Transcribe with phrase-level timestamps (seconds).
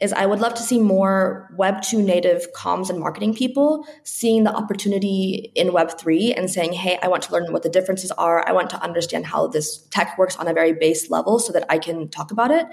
[0.00, 4.54] is I would love to see more Web2 native comms and marketing people seeing the
[4.54, 8.48] opportunity in Web3 and saying, hey, I want to learn what the differences are.
[8.48, 11.64] I want to understand how this tech works on a very base level so that
[11.68, 12.66] I can talk about it.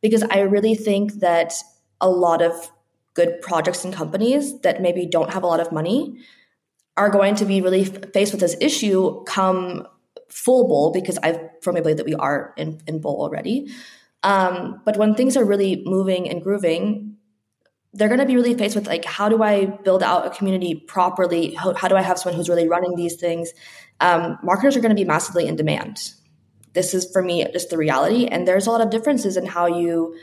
[0.00, 1.52] Because I really think that
[2.00, 2.70] a lot of
[3.14, 6.18] good projects and companies that maybe don't have a lot of money
[6.96, 9.86] are going to be really faced with this issue come
[10.28, 13.68] full bull because I firmly believe that we are in, in bull already.
[14.22, 17.16] Um, but when things are really moving and grooving,
[17.94, 20.74] they're going to be really faced with like, how do I build out a community
[20.74, 21.54] properly?
[21.54, 23.52] How, how do I have someone who's really running these things?
[24.00, 26.12] Um, marketers are going to be massively in demand.
[26.74, 29.66] This is for me just the reality, and there's a lot of differences in how
[29.66, 30.16] you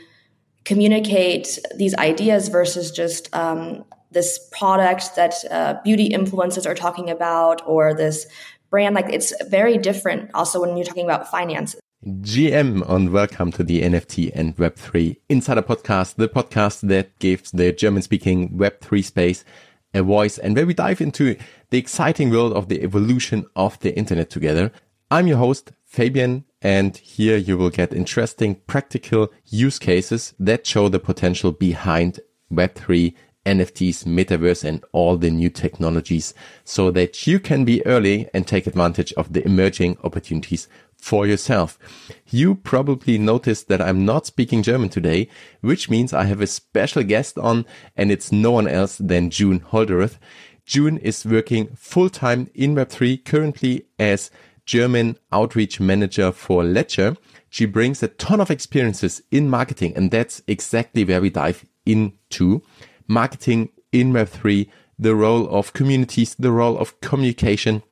[0.64, 7.62] communicate these ideas versus just um, this product that uh, beauty influencers are talking about
[7.66, 8.26] or this
[8.70, 8.94] brand.
[8.94, 10.30] Like it's very different.
[10.34, 11.80] Also, when you're talking about finances.
[12.06, 17.72] GM and welcome to the NFT and Web3 Insider Podcast, the podcast that gives the
[17.72, 19.44] German speaking Web3 space
[19.92, 21.36] a voice and where we dive into
[21.70, 24.70] the exciting world of the evolution of the internet together.
[25.10, 30.88] I'm your host, Fabian, and here you will get interesting practical use cases that show
[30.88, 32.20] the potential behind
[32.52, 33.14] Web3
[33.46, 36.34] NFTs, metaverse, and all the new technologies
[36.64, 40.68] so that you can be early and take advantage of the emerging opportunities
[41.06, 41.78] for yourself.
[42.26, 45.28] You probably noticed that I'm not speaking German today,
[45.60, 47.64] which means I have a special guest on
[47.96, 50.18] and it's no one else than June Holderith.
[50.64, 54.32] June is working full time in Web3 currently as
[54.64, 57.16] German outreach manager for Ledger.
[57.50, 62.62] She brings a ton of experiences in marketing and that's exactly where we dive into
[63.06, 64.68] marketing in Web3,
[64.98, 67.84] the role of communities, the role of communication,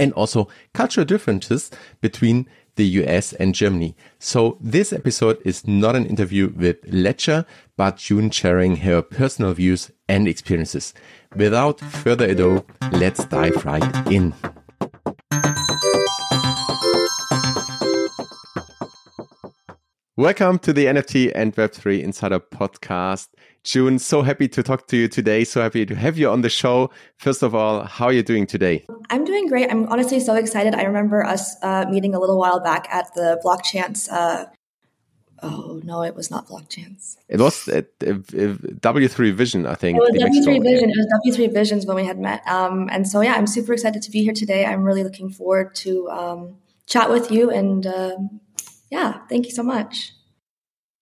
[0.00, 1.70] and also cultural differences
[2.00, 3.94] between the US and Germany.
[4.18, 7.44] So this episode is not an interview with Ledger,
[7.76, 10.94] but June sharing her personal views and experiences.
[11.36, 14.32] Without further ado, let's dive right in.
[20.16, 23.28] Welcome to the NFT and Web3 Insider Podcast.
[23.64, 25.44] June, so happy to talk to you today.
[25.44, 26.90] So happy to have you on the show.
[27.18, 28.84] First of all, how are you doing today?
[29.10, 29.70] I'm doing great.
[29.70, 30.74] I'm honestly so excited.
[30.74, 34.10] I remember us uh, meeting a little while back at the Blockchance.
[34.10, 34.46] Uh,
[35.42, 37.16] oh, no, it was not Blockchance.
[37.28, 39.98] It was at uh, W3 Vision, I think.
[39.98, 40.90] It was W3 Vision.
[40.90, 42.46] It was W3 Visions when we had met.
[42.48, 44.64] Um, and so, yeah, I'm super excited to be here today.
[44.64, 46.56] I'm really looking forward to um,
[46.86, 48.40] chat with you and um,
[48.90, 50.12] yeah, thank you so much.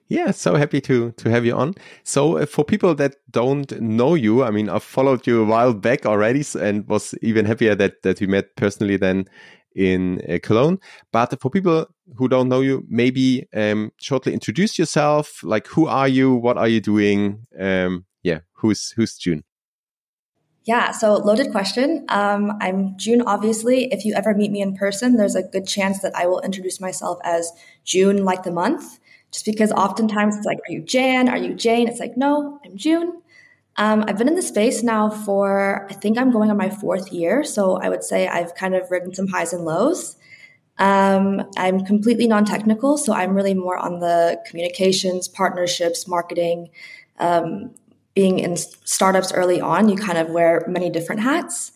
[0.09, 1.75] Yeah, so happy to to have you on.
[2.03, 5.75] So uh, for people that don't know you, I mean, I've followed you a while
[5.75, 9.27] back already, and was even happier that that we met personally then
[9.75, 10.79] in uh, Cologne.
[11.13, 11.87] But for people
[12.17, 15.43] who don't know you, maybe um, shortly introduce yourself.
[15.45, 16.35] Like, who are you?
[16.35, 17.47] What are you doing?
[17.61, 19.45] Um, yeah, who's who's June?
[20.65, 22.05] Yeah, so loaded question.
[22.09, 23.93] Um, I'm June, obviously.
[23.93, 26.79] If you ever meet me in person, there's a good chance that I will introduce
[26.79, 27.51] myself as
[27.85, 28.99] June, like the month,
[29.31, 31.29] just because oftentimes it's like, are you Jan?
[31.29, 31.89] Are you Jane?
[31.89, 33.21] It's like, no, I'm June.
[33.77, 37.13] Um, I've been in the space now for, I think I'm going on my fourth
[37.13, 37.45] year.
[37.45, 40.17] So I would say I've kind of ridden some highs and lows.
[40.79, 42.99] Um, I'm completely non technical.
[42.99, 46.71] So I'm really more on the communications, partnerships, marketing,
[47.19, 47.73] um,
[48.15, 51.71] being in startups early on, you kind of wear many different hats.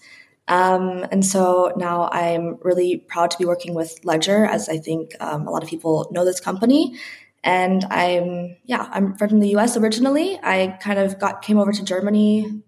[0.49, 5.13] Um, and so now I'm really proud to be working with Ledger, as I think
[5.21, 6.99] um, a lot of people know this company.
[7.45, 10.39] And I'm, yeah, I'm from the US originally.
[10.43, 12.63] I kind of got came over to Germany,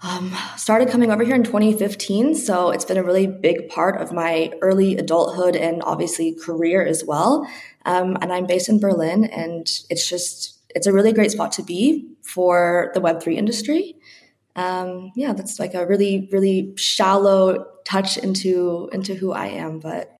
[0.00, 2.34] um, started coming over here in 2015.
[2.34, 7.04] So it's been a really big part of my early adulthood and obviously career as
[7.04, 7.48] well.
[7.84, 11.62] Um, and I'm based in Berlin, and it's just it's a really great spot to
[11.62, 13.96] be for the Web3 industry.
[14.54, 20.17] Um, yeah, that's like a really, really shallow touch into into who I am, but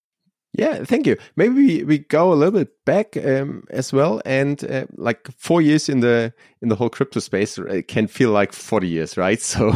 [0.58, 1.16] yeah, thank you.
[1.36, 5.62] Maybe we, we go a little bit back um, as well, and uh, like four
[5.62, 9.40] years in the in the whole crypto space uh, can feel like forty years, right?
[9.48, 9.72] So,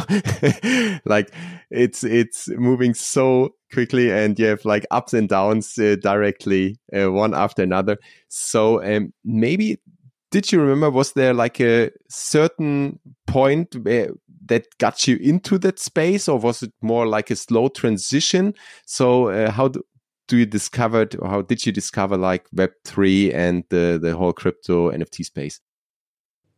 [1.05, 1.33] like
[1.71, 7.13] it's it's moving so quickly, and you have like ups and downs uh, directly uh,
[7.13, 7.97] one after another.
[8.29, 9.79] So um, maybe
[10.33, 14.09] did you remember was there like a certain point where,
[14.47, 18.53] that got you into that space or was it more like a slow transition
[18.87, 19.81] so uh, how do,
[20.29, 24.91] do you discover or how did you discover like web3 and the the whole crypto
[24.91, 25.61] nft space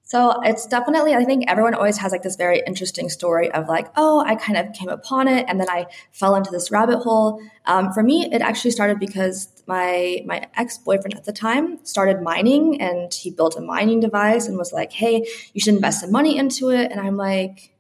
[0.07, 3.89] So it's definitely, I think everyone always has like this very interesting story of like,
[3.97, 7.41] oh, I kind of came upon it and then I fell into this rabbit hole.
[7.65, 12.21] Um, for me, it actually started because my my ex boyfriend at the time started
[12.21, 16.13] mining and he built a mining device and was like, hey, you should invest some
[16.13, 16.93] money into it.
[16.93, 17.75] And I'm like,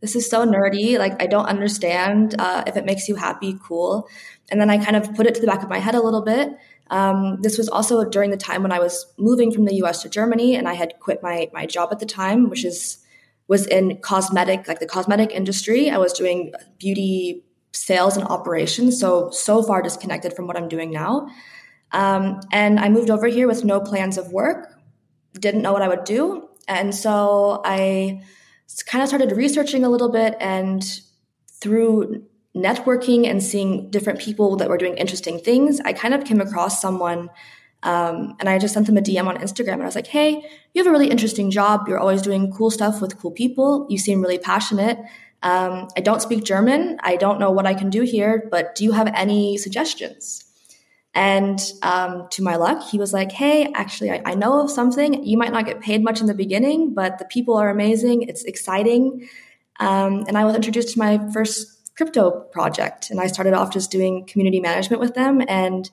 [0.00, 0.98] this is so nerdy.
[0.98, 2.34] Like, I don't understand.
[2.38, 4.08] Uh, if it makes you happy, cool.
[4.50, 6.22] And then I kind of put it to the back of my head a little
[6.22, 6.56] bit.
[6.90, 10.08] Um, this was also during the time when I was moving from the US to
[10.08, 12.98] Germany and I had quit my, my job at the time, which is
[13.48, 15.88] was in cosmetic, like the cosmetic industry.
[15.88, 18.98] I was doing beauty sales and operations.
[18.98, 21.28] So, so far disconnected from what I'm doing now.
[21.92, 24.74] Um, and I moved over here with no plans of work,
[25.38, 26.48] didn't know what I would do.
[26.66, 28.22] And so I
[28.86, 30.84] kind of started researching a little bit and
[31.60, 32.26] through
[32.56, 36.80] networking and seeing different people that were doing interesting things, I kind of came across
[36.80, 37.30] someone
[37.82, 40.42] um, and I just sent them a DM on Instagram and I was like, hey,
[40.74, 41.86] you have a really interesting job.
[41.86, 43.86] You're always doing cool stuff with cool people.
[43.88, 44.98] You seem really passionate.
[45.42, 46.98] Um, I don't speak German.
[47.02, 50.42] I don't know what I can do here, but do you have any suggestions?
[51.14, 55.24] And um, to my luck, he was like, Hey, actually, I, I, know of something.
[55.24, 58.22] You might not get paid much in the beginning, but the people are amazing.
[58.22, 59.28] It's exciting.
[59.78, 63.10] Um, and I was introduced to my first crypto project.
[63.10, 65.42] And I started off just doing community management with them.
[65.48, 65.90] And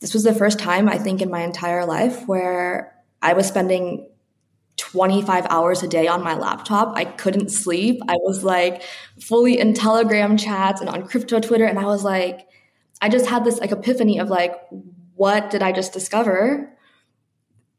[0.00, 4.08] this was the first time, I think, in my entire life where I was spending
[4.76, 6.96] 25 hours a day on my laptop.
[6.96, 8.00] I couldn't sleep.
[8.08, 8.82] I was like
[9.20, 11.64] fully in Telegram chats and on crypto Twitter.
[11.64, 12.48] And I was like,
[13.00, 14.54] I just had this like epiphany of like,
[15.14, 16.72] what did I just discover?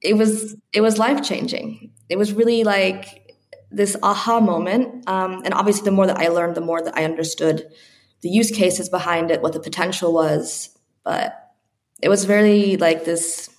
[0.02, 1.92] It was it was life changing.
[2.10, 3.23] It was really like
[3.74, 5.08] this aha moment.
[5.08, 7.68] Um, and obviously, the more that I learned, the more that I understood
[8.22, 10.70] the use cases behind it, what the potential was.
[11.04, 11.38] But
[12.02, 13.50] it was very like this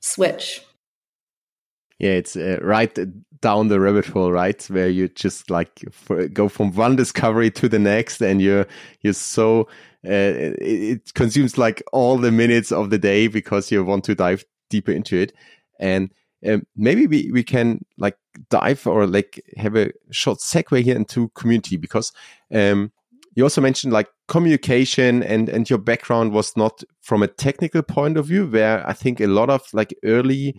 [0.00, 0.62] switch.
[1.98, 2.96] Yeah, it's uh, right
[3.40, 7.68] down the rabbit hole, right, where you just like for, go from one discovery to
[7.68, 8.66] the next, and you're
[9.02, 9.62] you're so
[10.06, 14.44] uh, it consumes like all the minutes of the day because you want to dive
[14.70, 15.32] deeper into it.
[15.80, 16.10] And
[16.46, 18.16] um, maybe we, we can like
[18.50, 22.12] dive or like have a short segue here into community because
[22.54, 22.92] um,
[23.34, 28.16] you also mentioned like communication and and your background was not from a technical point
[28.16, 30.56] of view where I think a lot of like early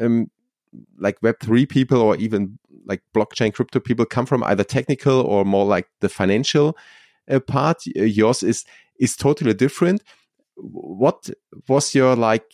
[0.00, 0.30] um,
[0.98, 5.66] like web3 people or even like blockchain crypto people come from either technical or more
[5.66, 6.76] like the financial
[7.30, 7.84] uh, part.
[7.86, 8.64] Yours is
[8.98, 10.02] is totally different.
[10.56, 11.30] What
[11.68, 12.44] was your like?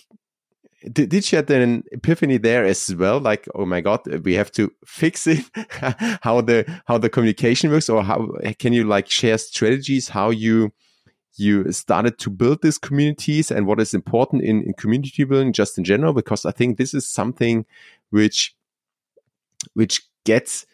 [0.92, 3.18] Did, did you have an epiphany there as well?
[3.18, 5.44] Like, oh my god, we have to fix it.
[6.22, 8.28] how the how the communication works, or how
[8.58, 10.10] can you like share strategies?
[10.10, 10.72] How you
[11.36, 15.76] you started to build these communities and what is important in, in community building just
[15.76, 17.66] in general because i think this is something
[18.10, 18.54] which
[19.72, 20.64] which gets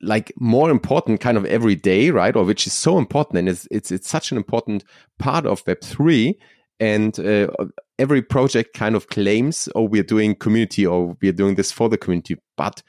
[0.00, 2.34] like more important kind of every day, right?
[2.34, 4.84] Or which is so important and it's it's it's such an important
[5.18, 6.38] part of Web three.
[6.80, 7.48] And uh,
[7.98, 11.98] every project kind of claims, "Oh, we're doing community, or we're doing this for the
[11.98, 12.82] community." But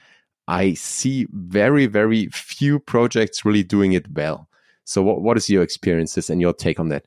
[0.47, 4.47] I see very very few projects really doing it well.
[4.85, 7.05] So, what what is your experiences and your take on that?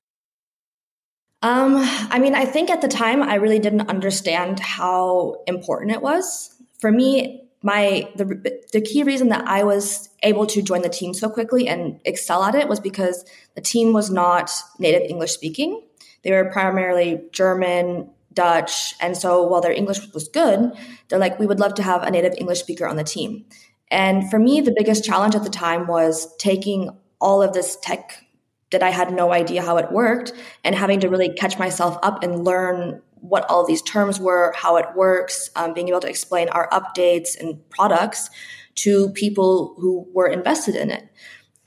[1.42, 6.00] Um, I mean, I think at the time I really didn't understand how important it
[6.00, 6.54] was.
[6.78, 11.12] For me, my the the key reason that I was able to join the team
[11.12, 15.82] so quickly and excel at it was because the team was not native English speaking.
[16.24, 20.72] They were primarily German, Dutch, and so while their English was good,
[21.08, 23.44] they're like, we would love to have a native English speaker on the team.
[23.90, 26.90] And for me, the biggest challenge at the time was taking
[27.20, 28.24] all of this tech
[28.70, 30.32] that I had no idea how it worked
[30.64, 34.76] and having to really catch myself up and learn what all these terms were, how
[34.76, 38.28] it works, um, being able to explain our updates and products
[38.74, 41.08] to people who were invested in it.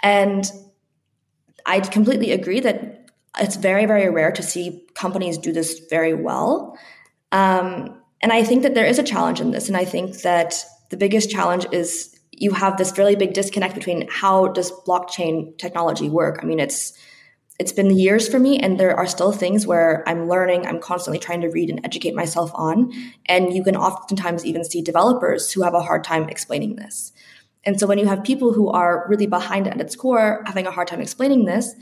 [0.02, 0.52] And
[1.66, 3.07] I completely agree that
[3.40, 6.78] it's very, very rare to see companies do this very well.
[7.32, 9.68] Um, and I think that there is a challenge in this.
[9.68, 14.08] And I think that the biggest challenge is you have this really big disconnect between
[14.10, 16.40] how does blockchain technology work.
[16.42, 16.94] I mean, it's
[17.60, 21.20] it's been years for me and there are still things where i'm learning i'm constantly
[21.20, 22.92] trying to read and educate myself on
[23.26, 27.12] and you can oftentimes even see developers who have a hard time explaining this
[27.66, 30.72] and so when you have people who are really behind at its core having a
[30.72, 31.74] hard time explaining this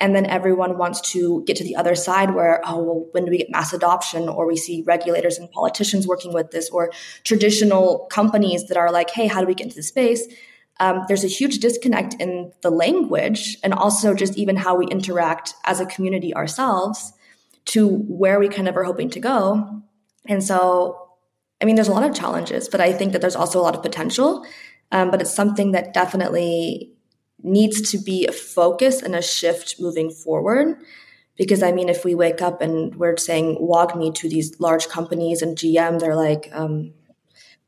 [0.00, 3.30] and then everyone wants to get to the other side where oh well when do
[3.30, 6.90] we get mass adoption or we see regulators and politicians working with this or
[7.24, 10.26] traditional companies that are like hey how do we get into the space
[10.80, 15.54] um, there's a huge disconnect in the language and also just even how we interact
[15.64, 17.12] as a community ourselves
[17.66, 19.82] to where we kind of are hoping to go.
[20.26, 21.10] And so
[21.60, 23.76] I mean, there's a lot of challenges, but I think that there's also a lot
[23.76, 24.46] of potential.
[24.92, 26.92] Um, but it's something that definitely
[27.42, 30.76] needs to be a focus and a shift moving forward.
[31.36, 35.40] Because I mean, if we wake up and we're saying WAGMI to these large companies
[35.40, 36.92] and GM, they're like, um,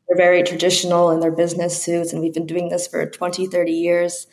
[0.07, 3.73] they're very traditional in their business suits, and we've been doing this for 20, 30
[3.73, 4.27] years.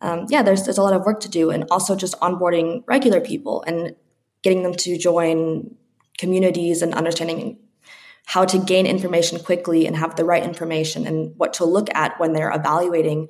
[0.00, 1.50] Um, yeah, there's, there's a lot of work to do.
[1.50, 3.94] And also just onboarding regular people and
[4.42, 5.76] getting them to join
[6.18, 7.58] communities and understanding
[8.26, 12.18] how to gain information quickly and have the right information and what to look at
[12.20, 13.28] when they're evaluating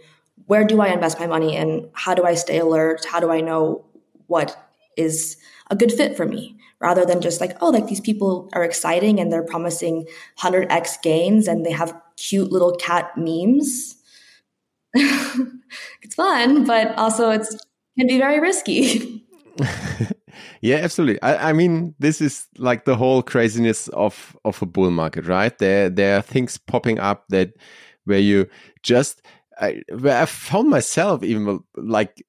[0.51, 3.05] where do I invest my money and how do I stay alert?
[3.05, 3.85] How do I know
[4.27, 4.57] what
[4.97, 5.37] is
[5.71, 6.57] a good fit for me?
[6.81, 10.09] Rather than just like, oh, like these people are exciting and they're promising
[10.41, 13.95] 100x gains and they have cute little cat memes.
[14.95, 17.57] it's fun, but also it's
[17.97, 19.25] can be very risky.
[20.63, 21.23] yeah, absolutely.
[21.23, 25.57] I, I, mean, this is like the whole craziness of of a bull market, right?
[25.59, 27.53] There there are things popping up that
[28.05, 28.49] where you
[28.83, 29.23] just
[29.61, 32.25] I, where I found myself even like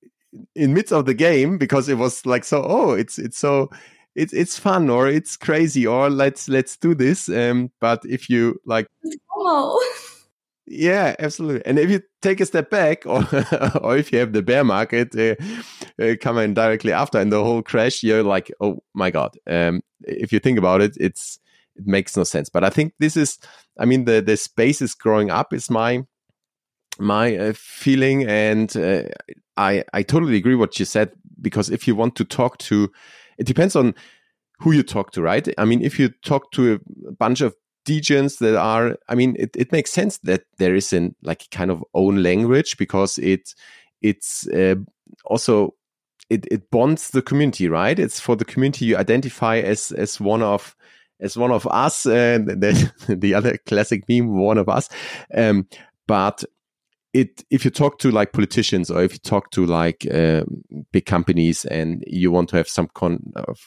[0.55, 3.69] in midst of the game because it was like so oh it's it's so
[4.15, 8.59] it's it's fun or it's crazy or let's let's do this um but if you
[8.65, 8.87] like
[10.67, 11.65] yeah absolutely.
[11.65, 13.25] And if you take a step back or
[13.81, 15.35] or if you have the bear market uh,
[16.01, 20.31] uh, coming directly after and the whole crash you're like oh my god um if
[20.31, 21.39] you think about it it's
[21.77, 22.49] it makes no sense.
[22.49, 23.37] But i think this is
[23.79, 26.03] i mean the the space is growing up is my
[27.01, 29.03] my uh, feeling, and uh,
[29.57, 32.91] I I totally agree what you said because if you want to talk to,
[33.37, 33.95] it depends on
[34.59, 35.47] who you talk to, right?
[35.57, 37.55] I mean, if you talk to a bunch of
[37.85, 41.71] degens that are, I mean, it, it makes sense that there is an like kind
[41.71, 43.55] of own language because it
[44.01, 44.75] it's uh,
[45.25, 45.75] also
[46.29, 47.97] it, it bonds the community, right?
[47.97, 50.75] It's for the community you identify as as one of
[51.19, 54.89] as one of us, and the, the other classic meme, one of us.
[55.35, 55.67] Um,
[56.07, 56.43] but
[57.13, 60.43] it if you talk to like politicians or if you talk to like uh,
[60.91, 63.59] big companies and you want to have some con of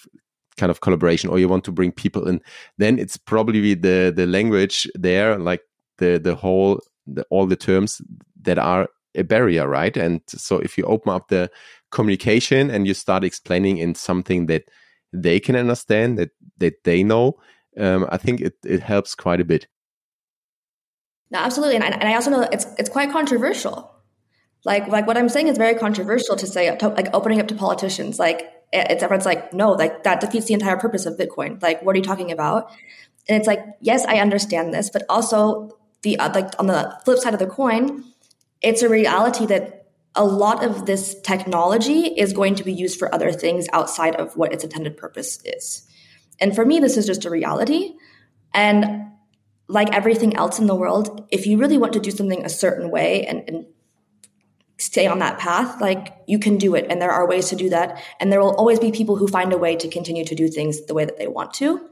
[0.56, 2.40] kind of collaboration or you want to bring people in
[2.78, 5.62] then it's probably the the language there like
[5.98, 8.00] the the whole the, all the terms
[8.40, 9.96] that are a barrier right?
[9.96, 11.50] And so if you open up the
[11.90, 14.64] communication and you start explaining in something that
[15.14, 17.34] they can understand that that they know
[17.78, 19.66] um, i think it, it helps quite a bit
[21.34, 23.92] no, absolutely, and I, and I also know it's it's quite controversial.
[24.64, 27.56] Like like what I'm saying is very controversial to say to, like opening up to
[27.56, 28.20] politicians.
[28.20, 31.60] Like it's everyone's like no, like that defeats the entire purpose of Bitcoin.
[31.60, 32.70] Like what are you talking about?
[33.28, 37.18] And it's like yes, I understand this, but also the uh, like on the flip
[37.18, 38.04] side of the coin,
[38.62, 43.12] it's a reality that a lot of this technology is going to be used for
[43.12, 45.82] other things outside of what its intended purpose is.
[46.38, 47.94] And for me, this is just a reality.
[48.54, 49.10] And
[49.68, 52.90] like everything else in the world, if you really want to do something a certain
[52.90, 53.66] way and, and
[54.78, 56.86] stay on that path, like you can do it.
[56.90, 58.02] And there are ways to do that.
[58.20, 60.84] And there will always be people who find a way to continue to do things
[60.86, 61.88] the way that they want to.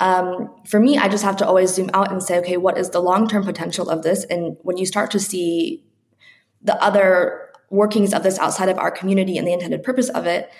[0.00, 2.90] Um, for me, I just have to always zoom out and say, okay, what is
[2.90, 4.24] the long term potential of this?
[4.24, 5.84] And when you start to see
[6.62, 10.50] the other workings of this outside of our community and the intended purpose of it,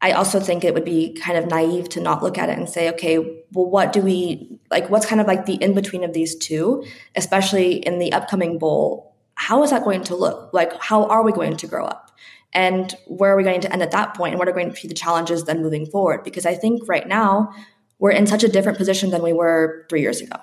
[0.00, 2.68] I also think it would be kind of naive to not look at it and
[2.68, 3.18] say, okay,
[3.52, 4.88] well, what do we like?
[4.90, 6.84] What's kind of like the in between of these two,
[7.16, 9.16] especially in the upcoming bull?
[9.34, 10.50] How is that going to look?
[10.52, 12.12] Like, how are we going to grow up?
[12.52, 14.32] And where are we going to end at that point?
[14.32, 16.22] And what are going to be the challenges then moving forward?
[16.24, 17.52] Because I think right now
[17.98, 20.36] we're in such a different position than we were three years ago.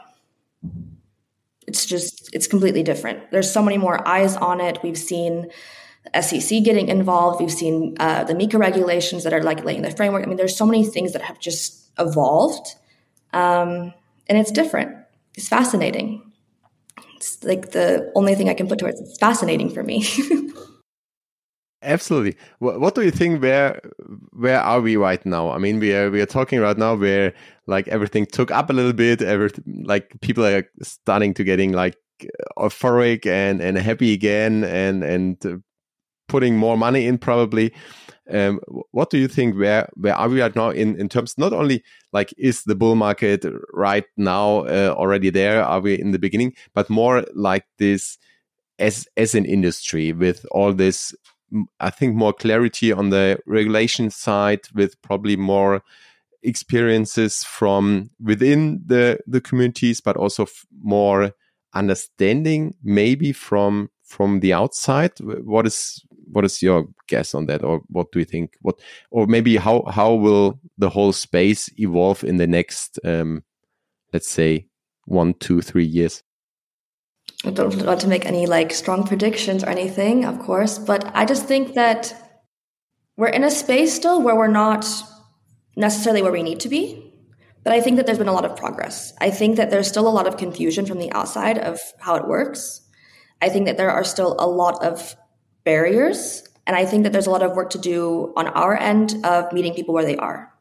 [1.68, 3.32] It's just, it's completely different.
[3.32, 4.80] There's so many more eyes on it.
[4.84, 5.50] We've seen
[6.20, 7.40] SEC getting involved.
[7.40, 10.24] We've seen uh, the MiCA regulations that are like laying the framework.
[10.24, 12.76] I mean, there's so many things that have just evolved,
[13.34, 13.94] um,
[14.28, 14.96] and it's different.
[15.36, 16.32] It's fascinating.
[17.16, 19.00] It's like the only thing I can put towards.
[19.02, 20.06] It's fascinating for me.
[21.82, 22.36] Absolutely.
[22.60, 23.42] What, do you think?
[23.42, 23.80] Where
[24.32, 25.52] where are we right now?
[25.52, 27.34] I mean, we are we are talking right now where
[27.68, 29.22] like everything took up a little bit.
[29.22, 31.96] Everything like people are starting to getting like
[32.58, 35.64] euphoric and and happy again and and
[36.28, 37.74] putting more money in probably.
[38.32, 38.60] Um,
[38.92, 39.56] what do you think?
[39.56, 42.96] Where where are we right now in in terms not only like is the bull
[42.96, 45.64] market right now uh, already there?
[45.64, 46.54] Are we in the beginning?
[46.74, 48.18] But more like this
[48.80, 51.14] as as an industry with all this.
[51.80, 55.84] I think more clarity on the regulation side with probably more
[56.42, 60.48] experiences from within the the communities, but also
[60.82, 61.32] more
[61.76, 65.12] understanding maybe from from the outside.
[65.20, 68.54] What is what is your guess on that, or what do you think?
[68.62, 68.80] What
[69.12, 73.44] or maybe how how will the whole space evolve in the next, um,
[74.14, 74.68] let's say,
[75.06, 76.24] one, two, three years?
[77.44, 81.26] I don't want to make any like strong predictions or anything, of course, but I
[81.26, 82.14] just think that
[83.18, 84.86] we're in a space still where we're not
[85.76, 87.14] necessarily where we need to be.
[87.64, 89.12] But I think that there's been a lot of progress.
[89.20, 92.28] I think that there's still a lot of confusion from the outside of how it
[92.28, 92.82] works.
[93.42, 95.16] I think that there are still a lot of
[95.66, 96.48] barriers.
[96.66, 99.52] And I think that there's a lot of work to do on our end of
[99.52, 100.52] meeting people where they are.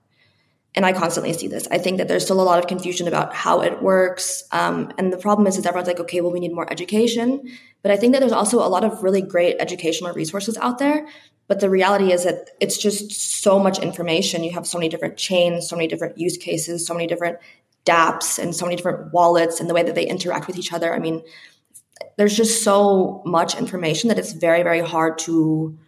[0.75, 1.69] And I constantly see this.
[1.71, 4.43] I think that there's still a lot of confusion about how it works.
[4.51, 7.49] Um, and the problem is, is everyone's like, okay, well, we need more education.
[7.83, 11.07] But I think that there's also a lot of really great educational resources out there.
[11.47, 14.43] But the reality is that it's just so much information.
[14.43, 17.39] You have so many different chains, so many different use cases, so many different
[17.85, 20.93] dApps, and so many different wallets and the way that they interact with each other.
[20.93, 21.23] I mean,
[22.17, 25.79] there's just so much information that it's very, very hard to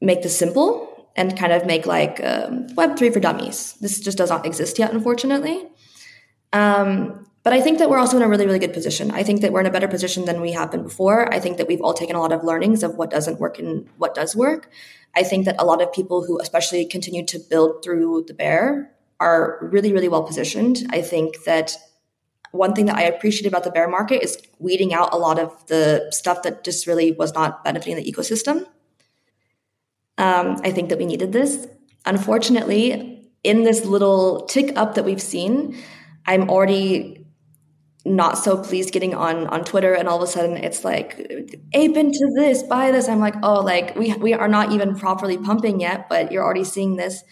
[0.00, 0.86] make this simple
[1.16, 3.74] and kind of make like um, Web3 for dummies.
[3.80, 5.66] This just does not exist yet, unfortunately.
[6.52, 9.10] Um, but I think that we're also in a really, really good position.
[9.10, 11.32] I think that we're in a better position than we have been before.
[11.32, 13.88] I think that we've all taken a lot of learnings of what doesn't work and
[13.96, 14.70] what does work.
[15.16, 18.92] I think that a lot of people who especially continue to build through the bear
[19.18, 20.86] are really, really well positioned.
[20.90, 21.76] I think that
[22.52, 25.66] one thing that I appreciate about the bear market is weeding out a lot of
[25.66, 28.66] the stuff that just really was not benefiting the ecosystem.
[30.18, 31.66] Um, I think that we needed this.
[32.04, 35.76] Unfortunately, in this little tick up that we've seen,
[36.26, 37.26] I'm already
[38.04, 41.18] not so pleased getting on on Twitter, and all of a sudden it's like
[41.72, 43.08] ape into this, buy this.
[43.08, 46.64] I'm like, oh, like we we are not even properly pumping yet, but you're already
[46.64, 47.22] seeing this.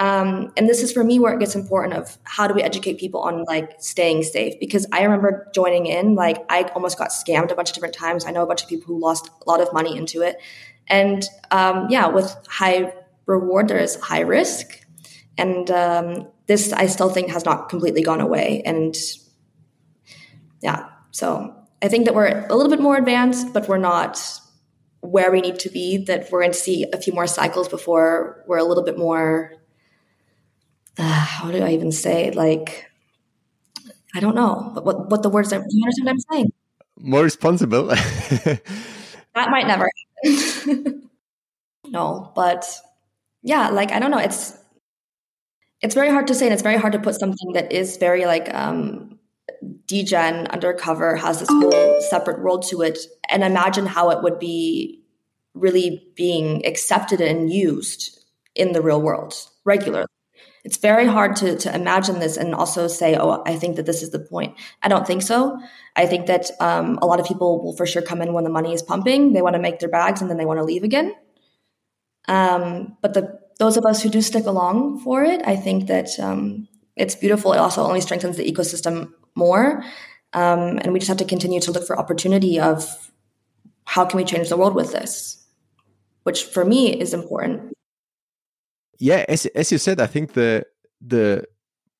[0.00, 2.98] Um, and this is for me where it gets important of how do we educate
[2.98, 4.58] people on like staying safe?
[4.58, 8.24] Because i remember joining in like i almost got scammed a bunch of different times.
[8.24, 10.38] I know a bunch of people who lost a lot of money into it.
[10.88, 12.94] And um, yeah with high
[13.26, 14.86] reward there is high risk.
[15.36, 18.62] And um, this i still think has not completely gone away.
[18.64, 18.96] And
[20.62, 24.40] yeah so i think that we're a little bit more advanced but we're not
[25.00, 28.44] where we need to be that we're going to see a few more cycles before
[28.46, 29.59] we're a little bit more
[30.98, 32.90] uh, how do I even say Like,
[34.14, 35.60] I don't know, but what, what the words are.
[35.60, 36.52] Do you understand what I'm saying?
[36.98, 37.86] More responsible.
[37.86, 38.60] that
[39.34, 39.88] might never
[40.24, 41.10] happen.
[41.86, 42.66] no, but
[43.42, 44.18] yeah, like I don't know.
[44.18, 44.56] It's
[45.80, 48.26] it's very hard to say, and it's very hard to put something that is very
[48.26, 49.18] like um
[49.86, 52.98] degen undercover has this whole separate world to it,
[53.30, 55.02] and imagine how it would be
[55.54, 58.18] really being accepted and used
[58.54, 60.06] in the real world regularly
[60.64, 64.02] it's very hard to, to imagine this and also say, oh, I think that this
[64.02, 64.56] is the point.
[64.82, 65.58] I don't think so.
[65.96, 68.50] I think that um, a lot of people will for sure come in when the
[68.50, 69.32] money is pumping.
[69.32, 71.14] They want to make their bags and then they want to leave again.
[72.28, 76.08] Um, but the those of us who do stick along for it, I think that
[76.18, 77.52] um, it's beautiful.
[77.52, 79.84] It also only strengthens the ecosystem more.
[80.32, 83.12] Um, and we just have to continue to look for opportunity of
[83.84, 85.44] how can we change the world with this,
[86.22, 87.74] which for me is important
[89.00, 90.64] yeah, as as you said, I think the
[91.00, 91.44] the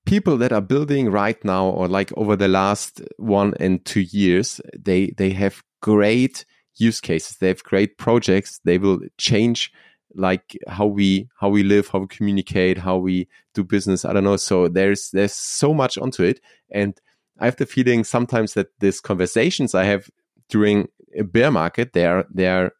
[0.05, 4.61] people that are building right now or like over the last one and two years,
[4.79, 6.45] they they have great
[6.77, 7.39] use cases.
[7.39, 8.61] They have great projects.
[8.65, 9.73] They will change
[10.15, 14.05] like how we how we live, how we communicate, how we do business.
[14.05, 14.37] I don't know.
[14.37, 17.01] So there's there's so much onto it, and
[17.39, 20.11] I have the feeling sometimes that these conversations I have
[20.51, 22.73] during a bear market, they are they are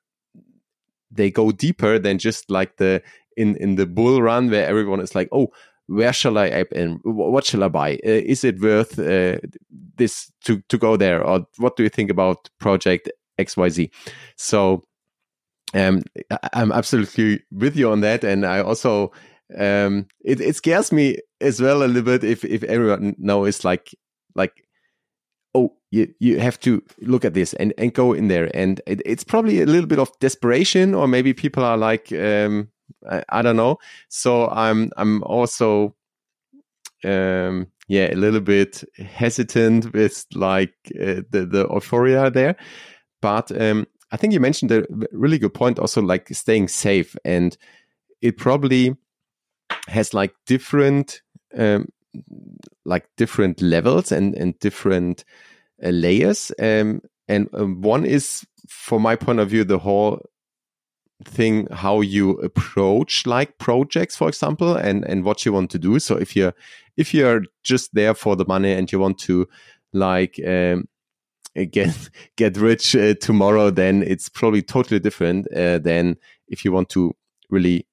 [1.11, 3.03] they go deeper than just like the
[3.37, 5.49] in in the bull run where everyone is like, oh,
[5.87, 7.01] where shall I ape in?
[7.05, 7.95] What shall I buy?
[7.95, 9.39] Uh, is it worth uh,
[9.97, 11.25] this to to go there?
[11.25, 13.91] Or what do you think about project XYZ?
[14.37, 14.83] So
[15.75, 16.03] um,
[16.53, 19.13] I'm absolutely with you on that, and I also
[19.59, 23.65] um, it, it scares me as well a little bit if if everyone now is
[23.65, 23.95] like
[24.35, 24.65] like
[25.55, 29.03] oh you you have to look at this and and go in there and it,
[29.05, 32.69] it's probably a little bit of desperation or maybe people are like um
[33.09, 33.79] I, I don't know.
[34.09, 35.95] So I'm I'm also
[37.05, 42.57] um, yeah a little bit hesitant with like uh, the the euphoria there,
[43.21, 45.79] but um, I think you mentioned a really good point.
[45.79, 47.57] Also, like staying safe, and
[48.21, 48.97] it probably
[49.89, 51.23] has like different
[51.57, 51.89] um,
[52.85, 55.25] like different levels and and different
[55.85, 56.53] uh, layers.
[56.59, 60.21] Um, and um, one is, from my point of view, the whole
[61.25, 65.99] thing how you approach like projects for example and and what you want to do
[65.99, 66.55] so if you're
[66.97, 69.47] if you're just there for the money and you want to
[69.93, 70.89] like um,
[71.71, 76.17] get get rich uh, tomorrow then it's probably totally different uh, than
[76.49, 77.15] if you want to
[77.51, 77.87] really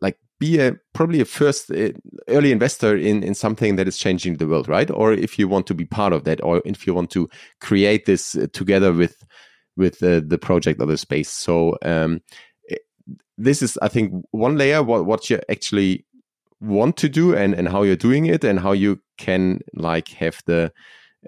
[0.00, 1.90] like be a probably a first uh,
[2.28, 4.90] early investor in in something that is changing the world, right?
[4.90, 7.28] Or if you want to be part of that, or if you want to
[7.60, 9.24] create this uh, together with
[9.76, 11.30] with uh, the project or the space.
[11.30, 12.20] So um,
[13.36, 14.82] this is, I think, one layer.
[14.82, 16.04] What what you actually
[16.60, 20.42] want to do and and how you're doing it and how you can like have
[20.46, 20.72] the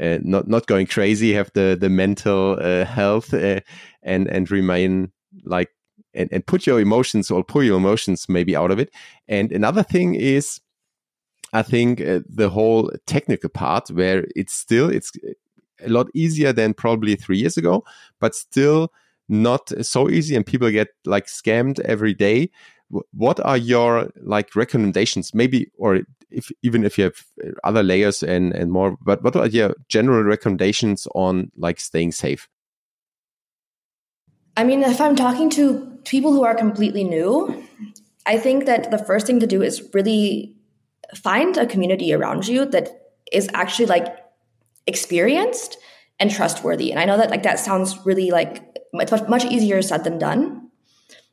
[0.01, 3.61] uh, not not going crazy, have the the mental uh, health uh,
[4.03, 5.13] and and remain
[5.45, 5.71] like
[6.15, 8.91] and, and put your emotions or pull your emotions maybe out of it.
[9.29, 10.61] And another thing is,
[11.53, 15.13] I think uh, the whole technical part where it's still it's
[15.85, 17.85] a lot easier than probably three years ago,
[18.21, 18.93] but still
[19.29, 22.51] not so easy, and people get like scammed every day.
[23.12, 25.35] What are your like recommendations?
[25.35, 27.25] Maybe, or if even if you have
[27.65, 32.49] other layers and and more, but what are your general recommendations on like staying safe?
[34.57, 37.65] I mean, if I'm talking to people who are completely new,
[38.25, 40.57] I think that the first thing to do is really
[41.15, 42.89] find a community around you that
[43.33, 44.07] is actually like
[44.87, 45.79] experienced
[46.18, 46.90] and trustworthy.
[46.90, 50.18] And I know that like that sounds really like it's much, much easier said than
[50.18, 50.70] done.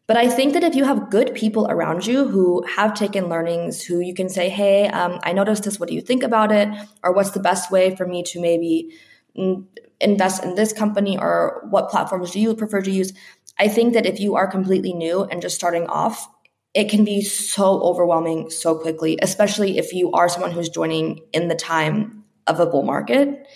[0.05, 3.83] But I think that if you have good people around you who have taken learnings,
[3.83, 5.79] who you can say, hey, um, I noticed this.
[5.79, 6.67] What do you think about it?
[7.03, 8.93] Or what's the best way for me to maybe
[9.37, 9.65] mm,
[10.01, 11.17] invest in this company?
[11.17, 13.13] Or what platforms do you prefer to use?
[13.57, 16.27] I think that if you are completely new and just starting off,
[16.73, 21.47] it can be so overwhelming so quickly, especially if you are someone who's joining in
[21.47, 23.47] the time of a bull market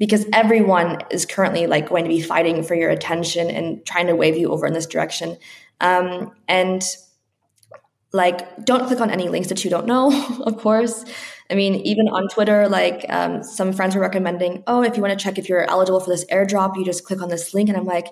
[0.00, 4.16] because everyone is currently like going to be fighting for your attention and trying to
[4.16, 5.36] wave you over in this direction.
[5.80, 6.82] Um, and
[8.12, 10.10] like don't click on any links that you don't know
[10.46, 11.04] of course.
[11.48, 15.16] I mean even on twitter like um, some friends were recommending oh if you want
[15.16, 17.68] to check if you're eligible for this airdrop you just click on this link.
[17.68, 18.08] And i'm like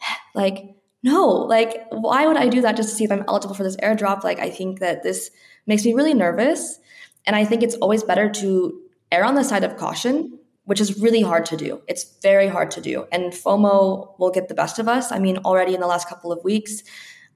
[0.34, 3.64] like no like why would i do that just to see if i'm eligible for
[3.64, 4.24] this airdrop?
[4.24, 5.30] Like i think that this
[5.66, 6.78] makes me really nervous.
[7.26, 8.80] And i think it's always better to
[9.14, 11.80] err on the side of caution, which is really hard to do.
[11.86, 13.06] It's very hard to do.
[13.12, 15.12] And FOMO will get the best of us.
[15.12, 16.82] I mean, already in the last couple of weeks,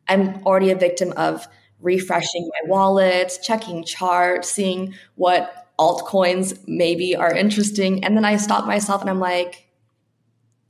[0.08, 1.46] I'm already a victim of
[1.80, 8.04] refreshing my wallet, checking charts, seeing what altcoins maybe are interesting.
[8.04, 9.68] And then I stop myself and I'm like,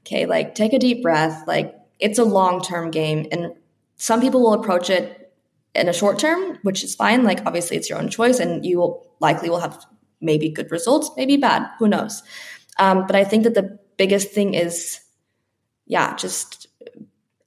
[0.02, 1.44] okay, like take a deep breath.
[1.46, 3.26] Like it's a long term game.
[3.32, 3.54] And
[3.96, 5.32] some people will approach it
[5.74, 7.24] in a short term, which is fine.
[7.24, 9.84] Like obviously it's your own choice and you will likely will have
[10.20, 12.22] maybe good results, maybe bad, who knows.
[12.78, 15.00] Um, but I think that the biggest thing is,
[15.86, 16.68] yeah, just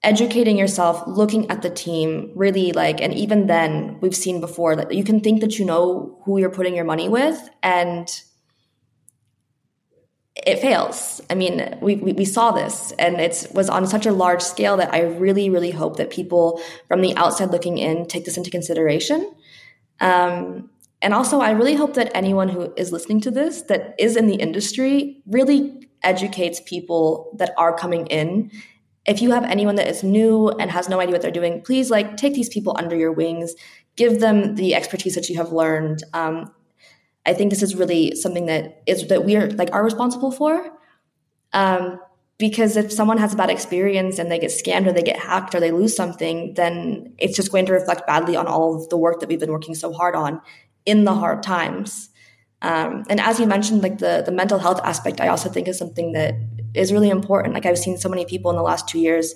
[0.03, 4.93] educating yourself, looking at the team, really like, and even then, we've seen before that
[4.93, 8.21] you can think that you know who you're putting your money with, and
[10.35, 11.21] it fails.
[11.29, 14.77] I mean, we, we, we saw this, and it was on such a large scale
[14.77, 18.49] that I really, really hope that people from the outside looking in take this into
[18.49, 19.31] consideration.
[19.99, 20.70] Um,
[21.01, 24.27] and also, I really hope that anyone who is listening to this that is in
[24.27, 28.51] the industry really educates people that are coming in.
[29.07, 31.89] If you have anyone that is new and has no idea what they're doing, please
[31.89, 33.55] like take these people under your wings,
[33.95, 36.03] give them the expertise that you have learned.
[36.13, 36.53] Um,
[37.25, 40.71] I think this is really something that is that we are like are responsible for.
[41.51, 41.99] Um,
[42.37, 45.53] because if someone has a bad experience and they get scammed or they get hacked
[45.53, 48.97] or they lose something, then it's just going to reflect badly on all of the
[48.97, 50.41] work that we've been working so hard on
[50.85, 52.09] in the hard times.
[52.61, 55.77] Um, and as you mentioned, like the the mental health aspect, I also think is
[55.77, 56.35] something that
[56.73, 57.53] is really important.
[57.53, 59.33] Like I've seen so many people in the last two years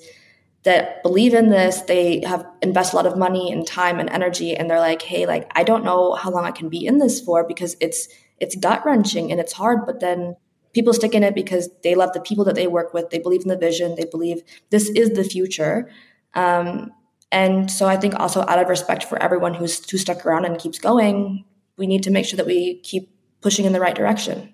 [0.64, 1.82] that believe in this.
[1.82, 5.26] They have invest a lot of money and time and energy, and they're like, "Hey,
[5.26, 8.08] like I don't know how long I can be in this for because it's
[8.40, 10.36] it's gut wrenching and it's hard." But then
[10.74, 13.10] people stick in it because they love the people that they work with.
[13.10, 13.96] They believe in the vision.
[13.96, 15.90] They believe this is the future.
[16.36, 16.92] Um,
[17.36, 20.58] and so I think also out of respect for everyone who's who stuck around and
[20.58, 21.44] keeps going,
[21.78, 23.10] we need to make sure that we keep
[23.42, 24.54] pushing in the right direction.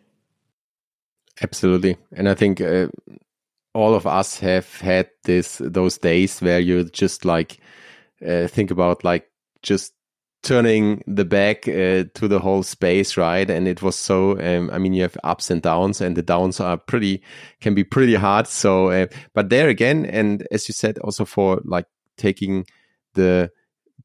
[1.43, 2.87] Absolutely, and I think uh,
[3.75, 7.59] all of us have had this those days where you just like
[8.27, 9.29] uh, think about like
[9.61, 9.93] just
[10.41, 13.47] turning the back uh, to the whole space right?
[13.47, 16.59] And it was so um, i mean you have ups and downs and the downs
[16.59, 17.21] are pretty
[17.59, 18.47] can be pretty hard.
[18.47, 21.85] So uh, but there again and as you said also for like
[22.21, 22.65] taking
[23.15, 23.51] the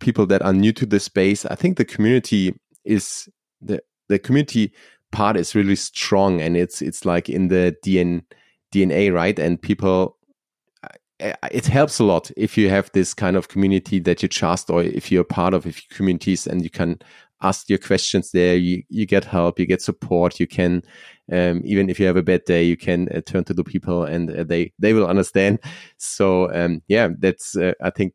[0.00, 1.44] people that are new to the space.
[1.46, 3.28] I think the community is
[3.60, 4.72] the the community
[5.12, 8.22] part is really strong, and it's it's like in the DN,
[8.72, 9.38] DNA, right?
[9.38, 10.16] And people,
[11.20, 14.82] it helps a lot if you have this kind of community that you trust, or
[14.82, 16.98] if you're part of a few communities and you can
[17.42, 18.56] ask your questions there.
[18.56, 20.82] You you get help, you get support, you can.
[21.30, 24.04] Um, even if you have a bad day, you can uh, turn to the people,
[24.04, 25.58] and uh, they they will understand.
[25.96, 28.14] So um, yeah, that's uh, I think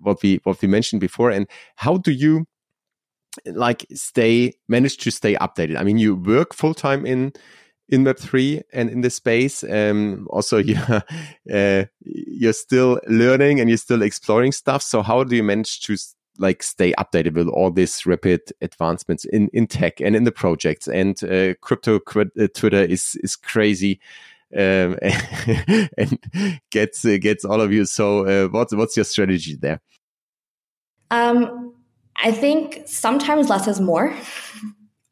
[0.00, 1.30] what we what we mentioned before.
[1.30, 2.46] And how do you
[3.46, 5.78] like stay manage to stay updated?
[5.78, 7.32] I mean, you work full time in
[7.88, 9.62] in Web three and in the space.
[9.64, 11.02] Um, also, you're
[11.52, 14.82] uh, you're still learning and you're still exploring stuff.
[14.82, 15.96] So, how do you manage to
[16.38, 20.88] like stay updated with all these rapid advancements in in tech and in the projects?
[20.88, 24.00] And uh, crypto uh, Twitter is is crazy.
[24.56, 24.96] Um,
[25.98, 26.18] and
[26.70, 27.84] gets uh, gets all of you.
[27.86, 29.80] So, uh, what's what's your strategy there?
[31.10, 31.74] Um,
[32.16, 34.14] I think sometimes less is more,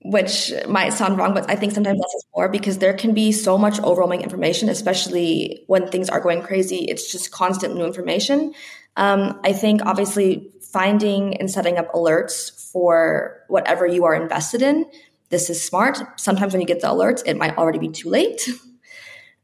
[0.03, 3.33] which might sound wrong, but I think sometimes less is more because there can be
[3.33, 6.85] so much overwhelming information, especially when things are going crazy.
[6.85, 8.55] It's just constant new information.
[8.97, 14.87] Um, I think obviously finding and setting up alerts for whatever you are invested in.
[15.29, 15.99] This is smart.
[16.17, 18.49] Sometimes when you get the alerts, it might already be too late.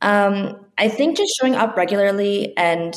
[0.00, 2.96] Um, I think just showing up regularly and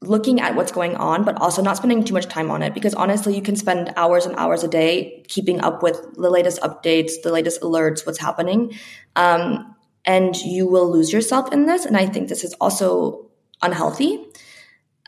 [0.00, 2.74] looking at what's going on, but also not spending too much time on it.
[2.74, 6.60] Because honestly, you can spend hours and hours a day keeping up with the latest
[6.62, 8.72] updates, the latest alerts, what's happening.
[9.16, 11.86] Um, and you will lose yourself in this.
[11.86, 13.30] And I think this is also
[13.62, 14.26] unhealthy.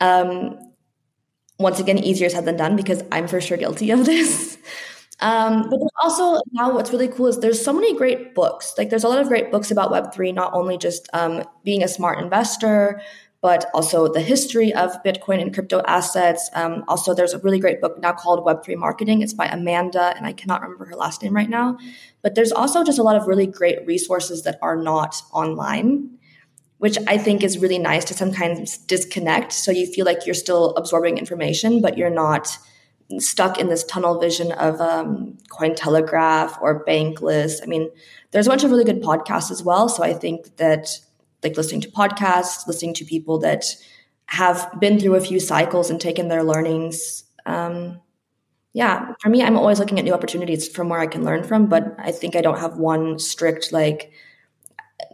[0.00, 0.58] Um,
[1.58, 4.58] once again, easier said than done because I'm for sure guilty of this.
[5.20, 8.74] Um, but also now what's really cool is there's so many great books.
[8.76, 11.88] Like there's a lot of great books about Web3, not only just um, being a
[11.88, 13.00] smart investor,
[13.40, 16.50] but also the history of Bitcoin and crypto assets.
[16.54, 19.22] Um, also, there's a really great book now called Web3 Marketing.
[19.22, 21.78] It's by Amanda, and I cannot remember her last name right now.
[22.22, 26.18] But there's also just a lot of really great resources that are not online,
[26.78, 29.52] which I think is really nice to sometimes disconnect.
[29.52, 32.56] So you feel like you're still absorbing information, but you're not
[33.18, 37.62] stuck in this tunnel vision of um, Cointelegraph or Bankless.
[37.62, 37.90] I mean,
[38.30, 39.88] there's a bunch of really good podcasts as well.
[39.88, 40.88] So I think that
[41.42, 43.64] like listening to podcasts, listening to people that
[44.26, 47.24] have been through a few cycles and taken their learnings.
[47.46, 48.00] Um,
[48.72, 51.66] yeah, for me, I'm always looking at new opportunities from where I can learn from,
[51.66, 54.12] but I think I don't have one strict like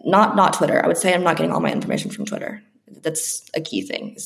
[0.04, 0.82] not not Twitter.
[0.84, 2.62] I would say I'm not getting all my information from Twitter.
[3.02, 4.16] That's a key thing.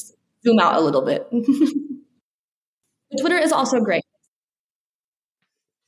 [0.45, 1.29] Zoom out a little bit.
[3.21, 4.05] Twitter is also great.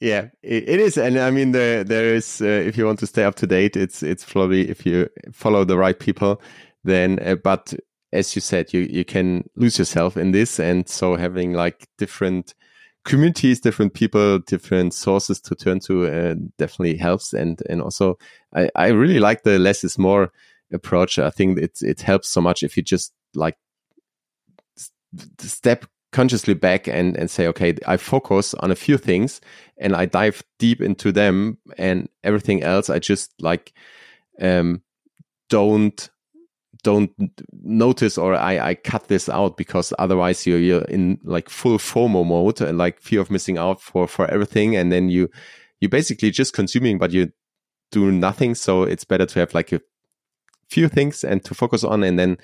[0.00, 2.40] Yeah, it, is, and I mean, there there is.
[2.40, 5.64] Uh, if you want to stay up to date, it's it's probably if you follow
[5.64, 6.40] the right people,
[6.85, 7.18] then.
[7.18, 7.74] Uh, but
[8.12, 12.54] as you said, you you can lose yourself in this, and so having like different
[13.09, 17.33] communities, different people, different sources to turn to uh, definitely helps.
[17.33, 18.18] And and also,
[18.55, 20.31] I I really like the less is more
[20.73, 21.18] approach.
[21.18, 23.57] I think it it helps so much if you just like
[25.38, 29.40] step consciously back and, and say, okay, I focus on a few things
[29.79, 33.73] and I dive deep into them and everything else I just like
[34.40, 34.83] um,
[35.51, 36.11] don't
[36.82, 37.10] don't
[37.62, 42.26] notice or I, I cut this out because otherwise you're, you're in like full FOMO
[42.26, 44.76] mode and like fear of missing out for, for everything.
[44.76, 45.28] And then you,
[45.80, 47.32] you're basically just consuming, but you
[47.90, 48.54] do nothing.
[48.54, 49.80] So it's better to have like a
[50.68, 52.38] few things and to focus on and then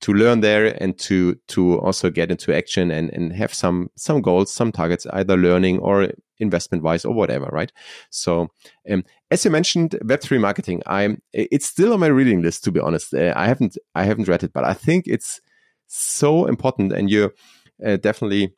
[0.00, 4.20] to learn there and to to also get into action and and have some some
[4.20, 7.72] goals some targets either learning or investment wise or whatever right?
[8.10, 8.48] So
[8.90, 12.80] um, as you mentioned web3 marketing i'm it's still on my reading list to be
[12.80, 13.14] honest.
[13.14, 15.40] Uh, i haven't i haven't read it but i think it's
[15.86, 17.32] so important and you're
[17.84, 18.52] uh, definitely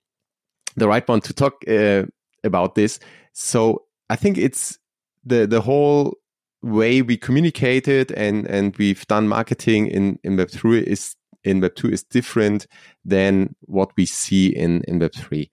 [0.76, 2.04] the right one to talk uh,
[2.44, 2.98] about this.
[3.32, 4.78] So i think it's
[5.24, 6.16] the the whole
[6.62, 11.14] way we communicated and and we've done marketing in in web3 is
[11.44, 12.66] in Web 2 is different
[13.04, 15.50] than what we see in, in Web 3.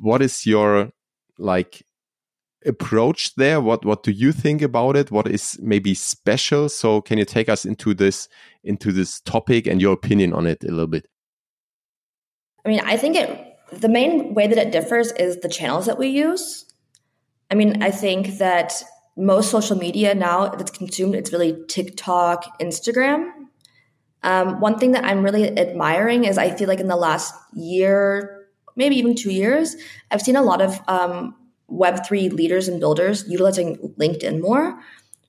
[0.00, 0.90] What is your
[1.38, 1.84] like
[2.66, 3.60] approach there?
[3.60, 5.10] What what do you think about it?
[5.10, 6.68] What is maybe special?
[6.68, 8.28] So can you take us into this
[8.62, 11.06] into this topic and your opinion on it a little bit?
[12.64, 15.98] I mean, I think it the main way that it differs is the channels that
[15.98, 16.64] we use.
[17.50, 18.72] I mean, I think that
[19.16, 23.30] most social media now that's consumed, it's really TikTok, Instagram,
[24.24, 28.33] um, one thing that I'm really admiring is I feel like in the last year,
[28.76, 29.76] maybe even two years,
[30.10, 31.34] I've seen a lot of um,
[31.70, 34.80] Web3 leaders and builders utilizing LinkedIn more,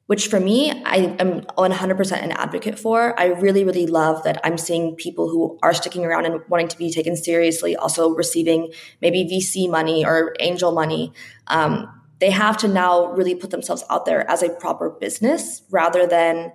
[0.07, 3.19] which for me, I am 100% an advocate for.
[3.19, 6.77] I really, really love that I'm seeing people who are sticking around and wanting to
[6.77, 11.11] be taken seriously, also receiving maybe VC money or angel money.
[11.47, 16.07] Um, they have to now really put themselves out there as a proper business rather
[16.07, 16.53] than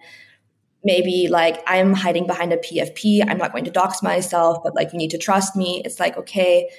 [0.85, 3.25] maybe like I'm hiding behind a PFP.
[3.27, 5.83] I'm not going to dox myself, but like you need to trust me.
[5.85, 6.71] It's like, okay,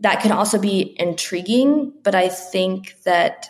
[0.00, 3.48] that can also be intriguing, but I think that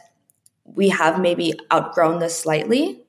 [0.64, 3.04] we have maybe outgrown this slightly.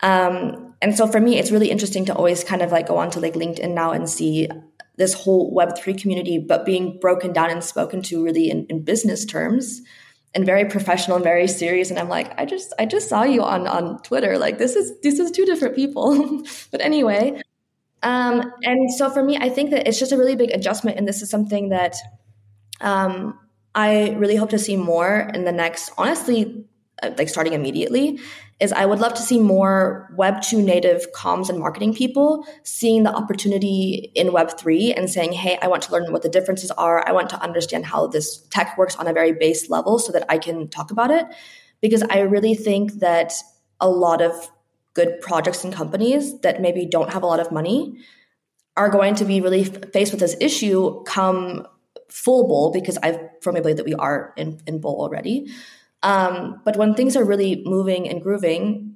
[0.00, 3.18] Um, and so for me, it's really interesting to always kind of like go onto
[3.18, 4.48] like LinkedIn now and see
[4.96, 9.24] this whole Web3 community, but being broken down and spoken to really in, in business
[9.24, 9.82] terms
[10.36, 11.88] and very professional and very serious.
[11.88, 14.38] And I'm like, I just I just saw you on on Twitter.
[14.38, 16.42] Like this is this is two different people.
[16.70, 17.40] but anyway.
[18.02, 20.98] Um, and so for me, I think that it's just a really big adjustment.
[20.98, 21.96] And this is something that
[22.82, 23.38] um,
[23.74, 26.66] I really hope to see more in the next, honestly,
[27.02, 28.20] uh, like starting immediately
[28.58, 33.14] is I would love to see more Web2 native comms and marketing people seeing the
[33.14, 37.06] opportunity in Web3 and saying, hey, I want to learn what the differences are.
[37.06, 40.24] I want to understand how this tech works on a very base level so that
[40.30, 41.26] I can talk about it.
[41.82, 43.34] Because I really think that
[43.78, 44.50] a lot of
[44.94, 47.98] good projects and companies that maybe don't have a lot of money
[48.78, 51.66] are going to be really faced with this issue come
[52.08, 55.48] full bull because I firmly believe that we are in, in bull already.
[56.06, 58.94] Um, but when things are really moving and grooving,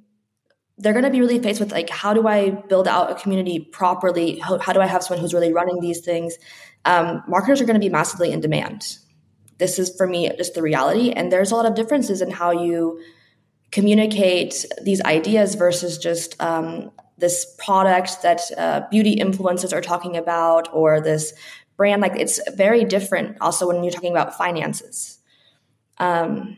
[0.77, 3.59] they're going to be really faced with like, how do I build out a community
[3.59, 4.39] properly?
[4.39, 6.37] How, how do I have someone who's really running these things?
[6.85, 8.97] Um, marketers are going to be massively in demand.
[9.57, 12.51] This is for me just the reality, and there's a lot of differences in how
[12.51, 13.03] you
[13.71, 20.69] communicate these ideas versus just um, this product that uh, beauty influencers are talking about
[20.73, 21.33] or this
[21.75, 22.01] brand.
[22.01, 23.35] Like it's very different.
[23.41, 25.19] Also, when you're talking about finances.
[25.97, 26.57] Um,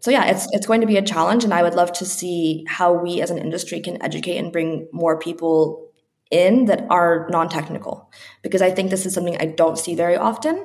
[0.00, 2.64] so yeah, it's it's going to be a challenge, and I would love to see
[2.66, 5.86] how we as an industry can educate and bring more people
[6.30, 8.10] in that are non-technical,
[8.42, 10.64] because I think this is something I don't see very often,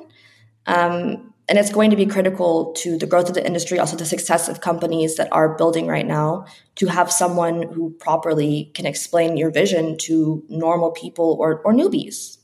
[0.66, 4.04] um, and it's going to be critical to the growth of the industry, also the
[4.04, 6.46] success of companies that are building right now,
[6.76, 12.38] to have someone who properly can explain your vision to normal people or or newbies.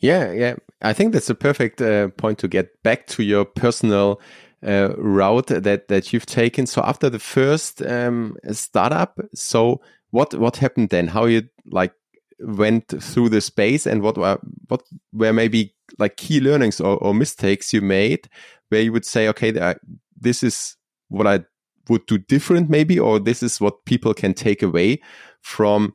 [0.00, 4.20] Yeah, yeah, I think that's a perfect uh, point to get back to your personal
[4.66, 6.66] uh, route that that you've taken.
[6.66, 11.08] So after the first um, startup, so what what happened then?
[11.08, 11.92] How you like
[12.38, 17.14] went through the space and what were what were maybe like key learnings or, or
[17.14, 18.28] mistakes you made
[18.68, 19.74] where you would say, okay,
[20.18, 20.76] this is
[21.08, 21.40] what I
[21.88, 25.00] would do different, maybe, or this is what people can take away
[25.42, 25.92] from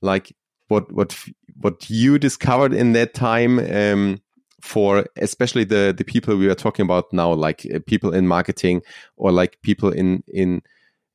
[0.00, 0.34] like
[0.68, 1.18] what what
[1.60, 4.20] what you discovered in that time um,
[4.62, 8.82] for especially the the people we are talking about now, like uh, people in marketing
[9.16, 10.62] or like people in in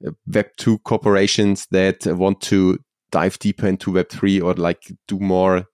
[0.05, 2.79] uh, Web two corporations that want to
[3.12, 5.67] dive deeper into Web three or like do more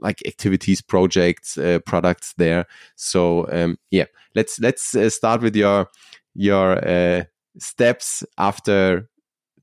[0.00, 2.66] like activities, projects, uh, products there.
[2.96, 5.88] So um, yeah, let's let's uh, start with your
[6.34, 7.24] your uh,
[7.58, 9.08] steps after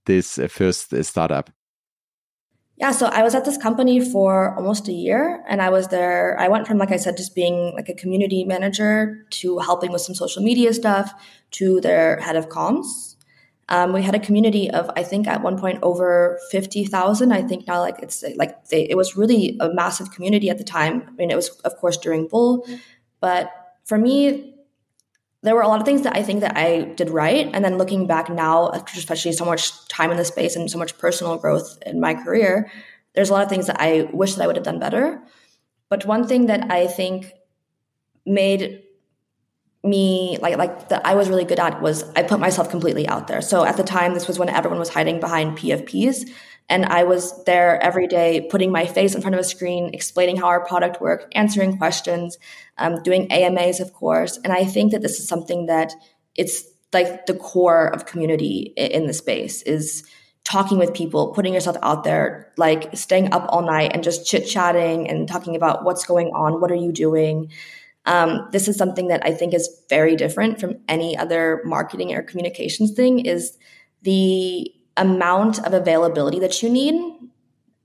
[0.05, 1.49] this uh, first startup.
[2.79, 6.39] Yeah, so I was at this company for almost a year and I was there.
[6.39, 10.01] I went from, like I said, just being like a community manager to helping with
[10.01, 11.13] some social media stuff
[11.51, 13.17] to their head of comms.
[13.67, 17.33] Um, we had a community of, I think at one point over 50,000.
[17.33, 20.63] I think now like it's like they, it was really a massive community at the
[20.63, 21.03] time.
[21.05, 22.65] I mean, it was of course during Bull,
[23.19, 23.51] but
[23.83, 24.55] for me,
[25.41, 27.49] there were a lot of things that I think that I did right.
[27.53, 30.97] And then looking back now, especially so much time in the space and so much
[30.97, 32.69] personal growth in my career,
[33.15, 35.21] there's a lot of things that I wish that I would have done better.
[35.89, 37.31] But one thing that I think
[38.25, 38.83] made
[39.81, 43.27] me like like that I was really good at was I put myself completely out
[43.27, 43.41] there.
[43.41, 46.29] So at the time, this was when everyone was hiding behind PFPs,
[46.69, 50.37] and I was there every day, putting my face in front of a screen, explaining
[50.37, 52.37] how our product worked, answering questions,
[52.77, 54.39] um, doing AMAs, of course.
[54.43, 55.91] And I think that this is something that
[56.35, 60.07] it's like the core of community in the space is
[60.43, 64.47] talking with people, putting yourself out there, like staying up all night and just chit
[64.47, 67.51] chatting and talking about what's going on, what are you doing.
[68.05, 72.23] Um, this is something that I think is very different from any other marketing or
[72.23, 73.19] communications thing.
[73.19, 73.57] Is
[74.01, 76.93] the amount of availability that you need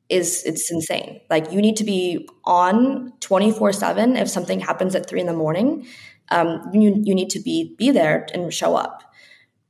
[0.09, 1.21] is it's insane.
[1.31, 4.17] Like you need to be on 24 seven.
[4.17, 5.87] If something happens at three in the morning,
[6.31, 9.03] um, you, you need to be, be there and show up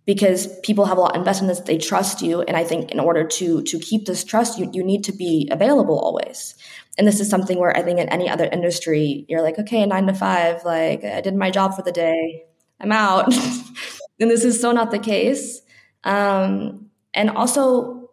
[0.07, 1.61] because people have a lot invested in this.
[1.61, 2.43] They trust you.
[2.43, 5.49] And I think in order to, to keep this trust, you, you need to be
[5.51, 6.55] available always.
[6.99, 10.07] And this is something where I think in any other industry, you're like, okay, nine
[10.07, 12.45] to five, like I did my job for the day.
[12.81, 13.33] I'm out.
[14.21, 15.61] and this is so not the case.
[16.05, 16.84] Um,
[17.15, 18.11] and also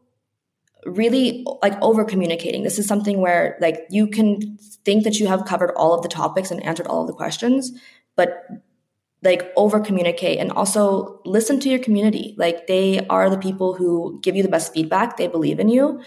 [0.85, 5.45] really like over communicating this is something where like you can think that you have
[5.45, 7.71] covered all of the topics and answered all of the questions
[8.15, 8.45] but
[9.23, 12.33] like over communicate and also listen to your community.
[12.37, 15.17] Like they are the people who give you the best feedback.
[15.17, 16.01] They believe in you.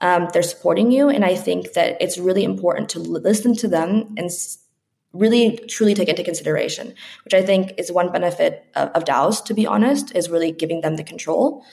[0.00, 1.08] Um, they're supporting you.
[1.08, 4.30] And i think that it's really important to listen to them and
[5.12, 6.94] really truly take into consideration
[7.24, 10.82] which i think is one benefit of, of daos to be honest is really giving
[10.82, 11.64] them the control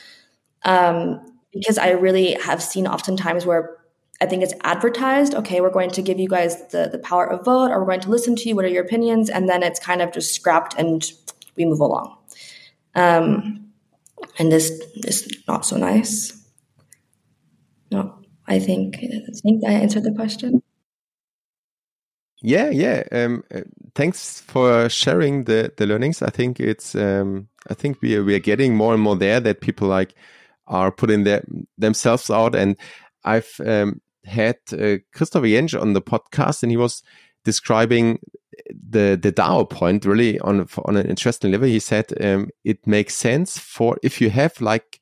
[0.65, 1.21] um,
[1.53, 3.77] because I really have seen oftentimes where
[4.21, 5.33] I think it's advertised.
[5.35, 8.01] Okay, we're going to give you guys the, the power of vote, or we're going
[8.01, 8.55] to listen to you.
[8.55, 9.29] What are your opinions?
[9.29, 11.09] And then it's kind of just scrapped and
[11.55, 12.17] we move along.
[12.95, 13.71] Um,
[14.37, 16.31] and this is not so nice.
[17.91, 20.61] No, I think I think I answered the question.
[22.41, 23.03] Yeah, yeah.
[23.11, 23.61] Um, uh,
[23.95, 26.21] thanks for sharing the the learnings.
[26.21, 29.39] I think it's um, I think we are, we are getting more and more there
[29.39, 30.15] that people like
[30.67, 31.43] are putting their
[31.77, 32.55] themselves out.
[32.55, 32.77] And
[33.23, 37.03] I've um, had uh, Christopher Jensch on the podcast, and he was
[37.43, 38.19] describing
[38.69, 41.67] the the DAO point really on on an interesting level.
[41.67, 44.99] He said um, it makes sense for if you have like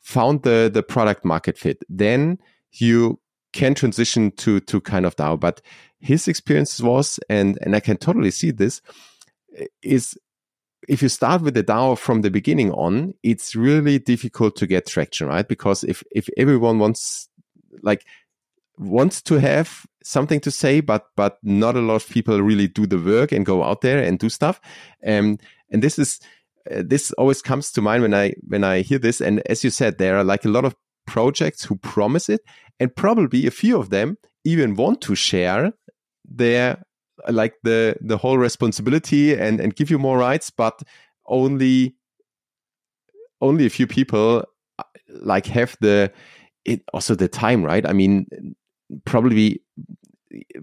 [0.00, 2.38] found the the product market fit, then
[2.72, 3.20] you
[3.52, 5.38] can transition to to kind of DAO.
[5.38, 5.60] But
[5.98, 8.82] his experience was, and and I can totally see this,
[9.82, 10.16] is
[10.88, 14.86] if you start with the DAO from the beginning on, it's really difficult to get
[14.86, 15.46] traction, right?
[15.46, 17.28] Because if if everyone wants
[17.82, 18.04] like
[18.78, 22.86] wants to have something to say, but but not a lot of people really do
[22.86, 24.60] the work and go out there and do stuff.
[25.06, 25.38] Um,
[25.70, 26.20] and this is
[26.70, 29.20] uh, this always comes to mind when I when I hear this.
[29.20, 30.74] And as you said, there are like a lot of
[31.06, 32.40] projects who promise it,
[32.80, 35.72] and probably a few of them even want to share
[36.24, 36.82] their
[37.28, 40.82] like the the whole responsibility and and give you more rights, but
[41.26, 41.94] only
[43.40, 44.44] only a few people
[44.78, 46.12] uh, like have the
[46.64, 47.86] it also the time right?
[47.86, 48.26] I mean
[49.04, 49.62] probably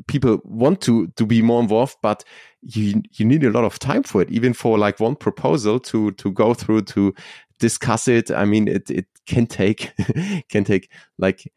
[0.07, 2.23] people want to to be more involved but
[2.61, 6.11] you you need a lot of time for it even for like one proposal to
[6.11, 7.13] to go through to
[7.59, 8.31] discuss it.
[8.31, 9.91] I mean it it can take
[10.49, 11.51] can take like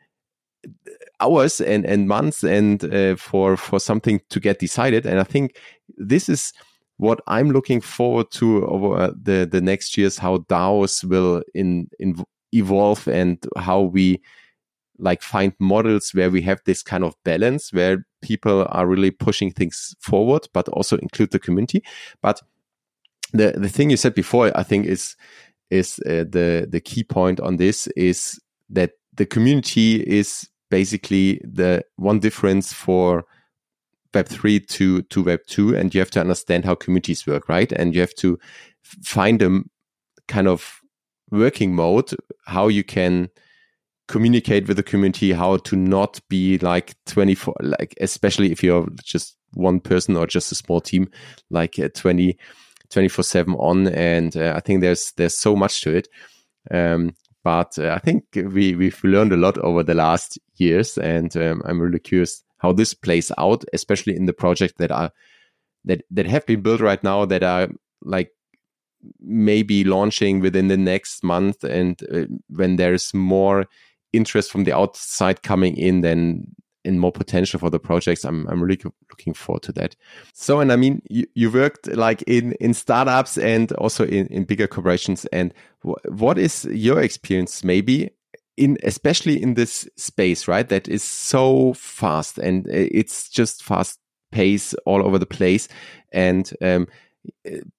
[1.21, 5.57] hours and and months and uh, for for something to get decided and i think
[5.97, 6.53] this is
[6.97, 12.17] what i'm looking forward to over the the next years how daos will in, in
[12.53, 14.21] evolve and how we
[14.99, 19.51] like find models where we have this kind of balance where people are really pushing
[19.51, 21.83] things forward, but also include the community.
[22.23, 22.41] But
[23.33, 25.17] the the thing you said before, I think is
[25.71, 28.41] is uh, the the key point on this is
[28.71, 33.25] that the community is basically the one difference for
[34.15, 37.73] web 3 to to web 2 and you have to understand how communities work right?
[37.73, 38.39] And you have to
[38.83, 39.61] find a
[40.29, 40.81] kind of
[41.31, 42.13] working mode
[42.47, 43.29] how you can
[44.07, 49.37] communicate with the community how to not be like 24 like especially if you're just
[49.55, 51.09] one person or just a small team
[51.51, 52.37] like uh, 20
[52.91, 56.09] 24 7 on and uh, i think there's there's so much to it.
[56.71, 57.15] Um,
[57.45, 61.63] but uh, i think we we've learned a lot over the last years and um,
[61.67, 65.11] i'm really curious how this plays out especially in the project that are
[65.85, 67.69] that that have been built right now that are
[68.03, 68.31] like
[69.21, 73.67] maybe launching within the next month and uh, when there's more
[74.15, 76.47] interest from the outside coming in, then
[76.85, 78.25] in more potential for the projects.
[78.25, 78.81] I'm I'm really
[79.11, 79.97] looking forward to that.
[80.33, 84.45] So, and I mean, you, you worked like in in startups and also in in
[84.45, 85.25] bigger corporations.
[85.27, 88.11] And what is your experience, maybe?
[88.57, 90.69] In especially in this space, right?
[90.69, 93.99] That is so fast and it's just fast
[94.31, 95.69] pace all over the place,
[96.13, 96.87] and um,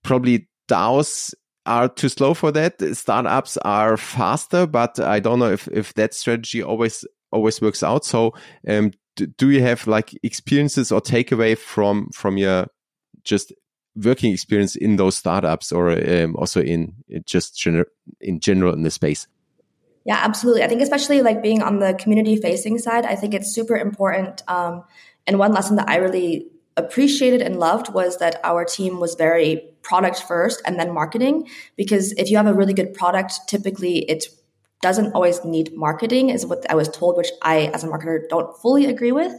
[0.03, 1.33] probably DAOs
[1.65, 2.79] are too slow for that.
[2.95, 8.05] Startups are faster, but I don't know if, if that strategy always always works out.
[8.05, 8.33] So,
[8.67, 12.67] um, do, do you have like experiences or takeaway from from your
[13.23, 13.53] just
[13.95, 16.93] working experience in those startups, or um, also in
[17.25, 17.85] just gener
[18.19, 19.27] in general in the space?
[20.05, 20.63] Yeah, absolutely.
[20.63, 24.43] I think especially like being on the community facing side, I think it's super important.
[24.47, 24.83] Um,
[25.25, 29.63] and one lesson that I really appreciated and loved was that our team was very
[29.81, 34.25] product first and then marketing because if you have a really good product typically it
[34.87, 38.55] doesn't always need marketing is what i was told which i as a marketer don't
[38.61, 39.33] fully agree with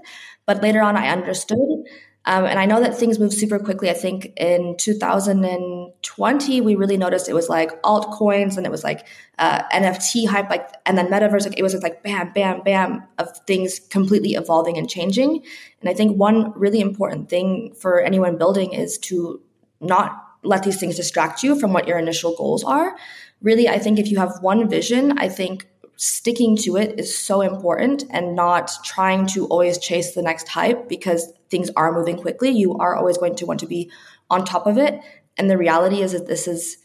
[0.46, 1.86] but later on i understood
[2.28, 3.88] um, and I know that things move super quickly.
[3.88, 9.06] I think in 2020, we really noticed it was like altcoins and it was like
[9.38, 13.04] uh, NFT hype, like, and then metaverse, like it was just like bam, bam, bam
[13.18, 15.44] of things completely evolving and changing.
[15.80, 19.40] And I think one really important thing for anyone building is to
[19.80, 22.96] not let these things distract you from what your initial goals are.
[23.42, 27.40] Really, I think if you have one vision, I think sticking to it is so
[27.40, 32.50] important and not trying to always chase the next hype because things are moving quickly.
[32.50, 33.90] You are always going to want to be
[34.30, 35.00] on top of it.
[35.36, 36.78] And the reality is that this is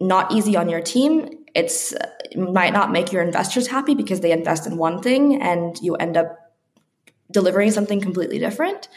[0.00, 1.44] not easy on your team.
[1.54, 5.78] It's it might not make your investors happy because they invest in one thing and
[5.80, 6.52] you end up
[7.30, 8.88] delivering something completely different.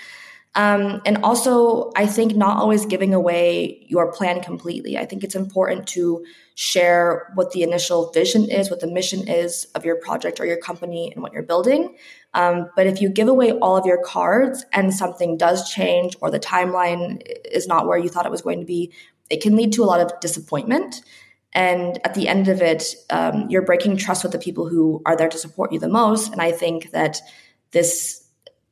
[0.55, 4.97] Um, and also, I think not always giving away your plan completely.
[4.97, 6.25] I think it's important to
[6.55, 10.57] share what the initial vision is, what the mission is of your project or your
[10.57, 11.97] company and what you're building.
[12.33, 16.31] Um, but if you give away all of your cards and something does change or
[16.31, 18.93] the timeline is not where you thought it was going to be,
[19.29, 21.01] it can lead to a lot of disappointment.
[21.51, 25.17] And at the end of it, um, you're breaking trust with the people who are
[25.17, 26.31] there to support you the most.
[26.31, 27.19] And I think that
[27.71, 28.24] this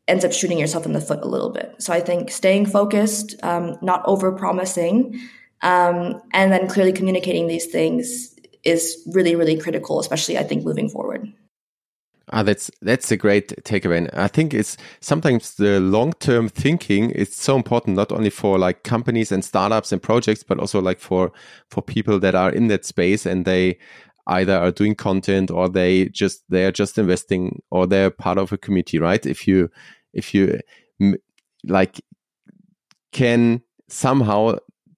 [0.07, 1.75] ends up shooting yourself in the foot a little bit.
[1.79, 5.19] So I think staying focused, um, not over promising,
[5.61, 10.89] um, and then clearly communicating these things is really, really critical, especially I think moving
[10.89, 11.31] forward.
[12.31, 13.97] Ah, that's that's a great takeaway.
[13.97, 18.57] And I think it's sometimes the long term thinking is so important, not only for
[18.57, 21.33] like companies and startups and projects, but also like for
[21.69, 23.77] for people that are in that space and they
[24.27, 28.51] either are doing content or they just they are just investing or they're part of
[28.51, 29.69] a community right if you
[30.13, 30.59] if you
[31.65, 32.01] like
[33.11, 34.55] can somehow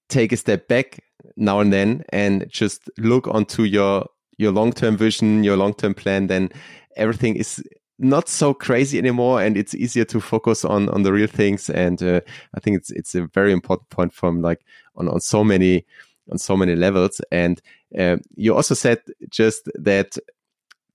[0.09, 0.99] take a step back
[1.35, 4.05] now and then and just look onto your
[4.37, 6.49] your long-term vision your long-term plan then
[6.95, 7.63] everything is
[7.97, 12.03] not so crazy anymore and it's easier to focus on on the real things and
[12.03, 12.19] uh,
[12.53, 14.65] i think it's it's a very important point from like
[14.95, 15.85] on on so many
[16.31, 17.21] on so many levels.
[17.31, 17.61] And
[17.97, 20.17] uh, you also said just that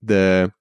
[0.01, 0.51] the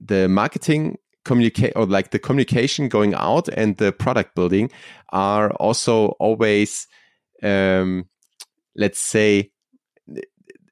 [0.00, 4.70] the marketing communicate or like the communication going out and the product building
[5.10, 6.88] are also always
[7.42, 8.04] um,
[8.74, 9.50] let's say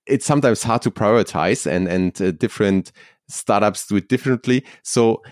[0.06, 2.92] it's sometimes hard to prioritize and and uh, different
[3.28, 4.64] startups do it differently.
[4.82, 5.22] So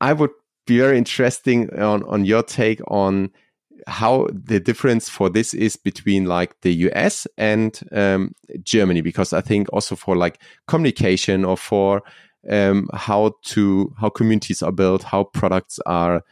[0.00, 0.30] i would
[0.66, 3.30] be very interesting on on your take on
[3.86, 8.32] how the difference for this is between like the US and um,
[8.62, 12.02] Germany, because I think also for like communication or for
[12.50, 16.22] um, how to how communities are built, how products are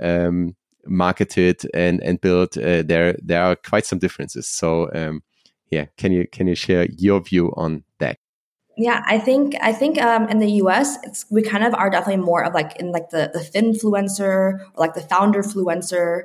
[0.00, 0.56] um,
[0.86, 4.46] marketed and and built, uh, there there are quite some differences.
[4.46, 5.22] So um,
[5.70, 8.18] yeah, can you can you share your view on that?
[8.76, 11.26] Yeah, I think I think um, in the U.S.
[11.30, 14.94] we kind of are definitely more of like in like the the finfluencer or like
[14.94, 16.24] the founder fluencer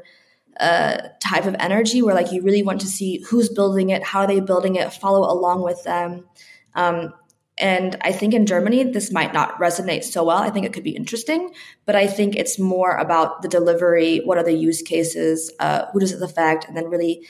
[0.60, 4.22] uh, type of energy where like you really want to see who's building it, how
[4.22, 6.26] are they building it, follow along with them.
[6.74, 7.14] Um,
[7.58, 10.40] and I think in Germany, this might not resonate so well.
[10.40, 11.54] I think it could be interesting,
[11.86, 14.20] but I think it's more about the delivery.
[14.26, 15.52] What are the use cases?
[15.60, 16.68] Uh, who does it affect?
[16.68, 17.26] And then really,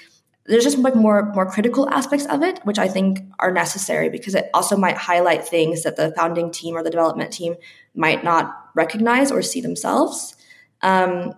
[0.47, 4.33] there's just like more more critical aspects of it, which I think are necessary because
[4.33, 7.55] it also might highlight things that the founding team or the development team
[7.93, 10.35] might not recognize or see themselves.
[10.81, 11.33] Um,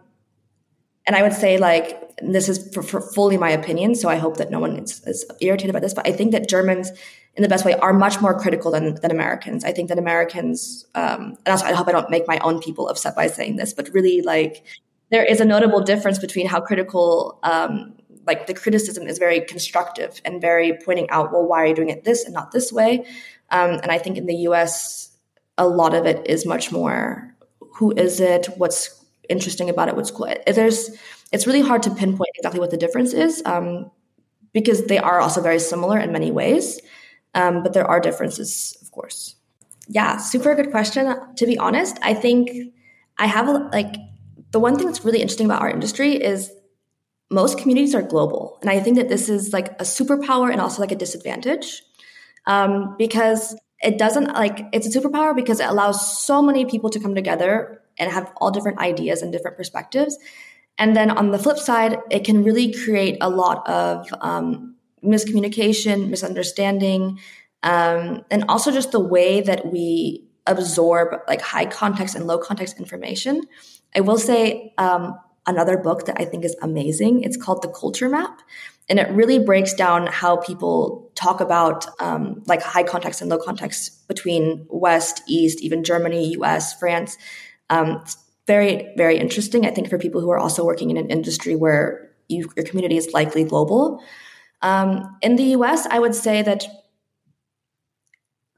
[1.08, 4.38] and I would say like this is for, for fully my opinion, so I hope
[4.38, 5.94] that no one is, is, irritated by this.
[5.94, 6.92] But I think that Germans,
[7.36, 9.64] in the best way, are much more critical than, than Americans.
[9.64, 12.90] I think that Americans, um, and also I hope I don't make my own people
[12.90, 14.66] upset by saying this, but really like
[15.10, 17.40] there is a notable difference between how critical.
[17.44, 17.94] Um,
[18.26, 21.90] like the criticism is very constructive and very pointing out, well, why are you doing
[21.90, 23.06] it this and not this way?
[23.52, 25.18] Um, and I think in the U.S.,
[25.58, 27.34] a lot of it is much more
[27.76, 28.97] who is it, what's
[29.30, 30.34] interesting about it, what's cool.
[30.46, 30.90] There's
[31.32, 33.92] it's really hard to pinpoint exactly what the difference is um,
[34.54, 36.80] because they are also very similar in many ways,
[37.36, 39.36] um, but there are differences, of course.
[39.90, 41.14] Yeah, super good question.
[41.36, 42.52] To be honest, I think
[43.18, 43.96] I have a, like
[44.52, 46.52] the one thing that's really interesting about our industry is
[47.30, 50.82] most communities are global, and I think that this is like a superpower and also
[50.82, 51.84] like a disadvantage
[52.46, 57.00] um, because it doesn't like it's a superpower because it allows so many people to
[57.00, 60.18] come together and have all different ideas and different perspectives.
[60.78, 66.10] And then on the flip side, it can really create a lot of um, miscommunication,
[66.10, 67.20] misunderstanding,
[67.64, 72.80] um, and also just the way that we absorb like high context and low context
[72.80, 73.42] information.
[73.96, 77.24] I will say um, another book that I think is amazing.
[77.24, 78.42] It's called The Culture Map.
[78.90, 83.38] And it really breaks down how people talk about um, like high context and low
[83.38, 87.18] context between West, East, even Germany, US, France.
[87.70, 88.04] Um,
[88.46, 89.66] very, very interesting.
[89.66, 92.98] I think for people who are also working in an industry where you, your community
[92.98, 94.02] is likely global.
[94.62, 96.66] Um, in the US, I would say that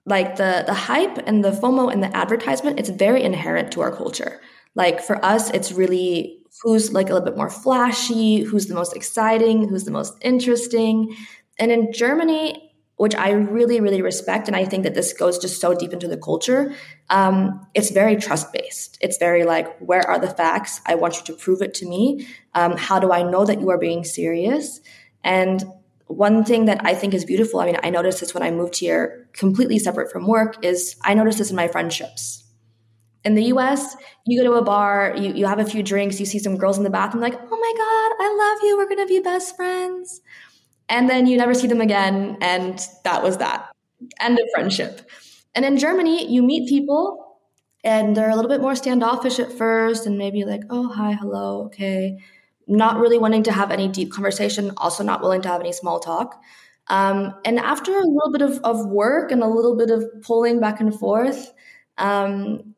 [0.06, 3.96] like the the hype and the FOMO and the advertisement, it's very inherent to our
[3.96, 4.42] culture.
[4.76, 8.96] Like for us, it's really who's like a little bit more flashy, who's the most
[8.96, 11.16] exciting, who's the most interesting.
[11.58, 12.69] And in Germany,
[13.00, 14.50] which I really, really respect.
[14.50, 16.76] And I think that this goes just so deep into the culture.
[17.10, 18.98] Um, it's very trust based.
[19.00, 20.82] It's very like, where are the facts?
[20.86, 22.28] I want you to prove it to me.
[22.56, 24.82] Um, how do I know that you are being serious?
[25.24, 25.64] And
[26.08, 28.76] one thing that I think is beautiful, I mean, I noticed this when I moved
[28.76, 32.44] here completely separate from work, is I noticed this in my friendships.
[33.24, 33.96] In the US,
[34.26, 36.78] you go to a bar, you, you have a few drinks, you see some girls
[36.78, 40.20] in the bathroom, like, oh my God, I love you, we're gonna be best friends.
[40.90, 43.72] And then you never see them again, and that was that.
[44.20, 45.10] End of friendship.
[45.56, 47.30] And in Germany, you meet people
[47.84, 51.66] and they're a little bit more standoffish at first and maybe like, oh, hi, hello,
[51.66, 52.18] okay.
[52.68, 56.00] Not really wanting to have any deep conversation, also not willing to have any small
[56.00, 56.42] talk.
[56.88, 60.60] Um, and after a little bit of, of work and a little bit of pulling
[60.60, 61.54] back and forth,
[61.98, 62.76] um,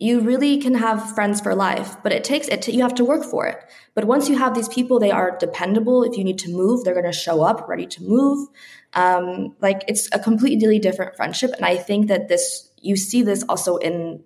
[0.00, 2.62] you really can have friends for life, but it takes it.
[2.62, 3.62] To, you have to work for it.
[3.94, 6.02] But once you have these people, they are dependable.
[6.02, 8.48] If you need to move, they're going to show up ready to move.
[8.94, 13.44] Um, like it's a completely different friendship, and I think that this you see this
[13.48, 14.24] also in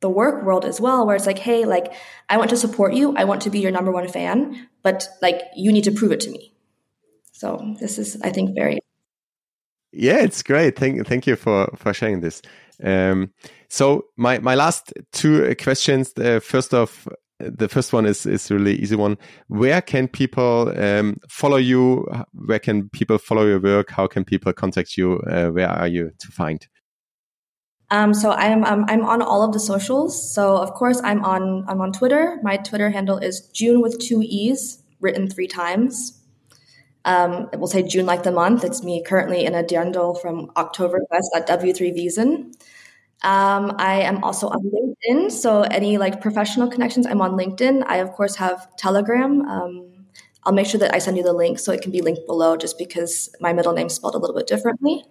[0.00, 1.92] the work world as well, where it's like, hey, like
[2.28, 5.42] I want to support you, I want to be your number one fan, but like
[5.56, 6.54] you need to prove it to me.
[7.32, 8.78] So this is, I think, very.
[9.92, 10.78] Yeah, it's great.
[10.78, 12.40] Thank thank you for for sharing this.
[12.82, 13.32] Um,
[13.68, 16.12] so my my last two questions.
[16.16, 17.06] Uh, first off,
[17.38, 19.18] the first one is is really easy one.
[19.48, 22.06] Where can people um, follow you?
[22.32, 23.90] Where can people follow your work?
[23.90, 25.20] How can people contact you?
[25.20, 26.66] Uh, where are you to find?
[27.90, 30.34] Um, so I'm um, I'm on all of the socials.
[30.34, 32.38] So of course I'm on I'm on Twitter.
[32.42, 36.17] My Twitter handle is June with two e's, written three times.
[37.04, 38.64] Um, we'll say June like the month.
[38.64, 42.54] It's me currently in a dirndl from Oktoberfest at W3 Wiesn.
[43.22, 45.32] Um, I am also on LinkedIn.
[45.32, 47.84] So any like professional connections, I'm on LinkedIn.
[47.86, 49.42] I of course have Telegram.
[49.42, 50.06] Um,
[50.44, 52.56] I'll make sure that I send you the link so it can be linked below
[52.56, 55.04] just because my middle name's spelled a little bit differently.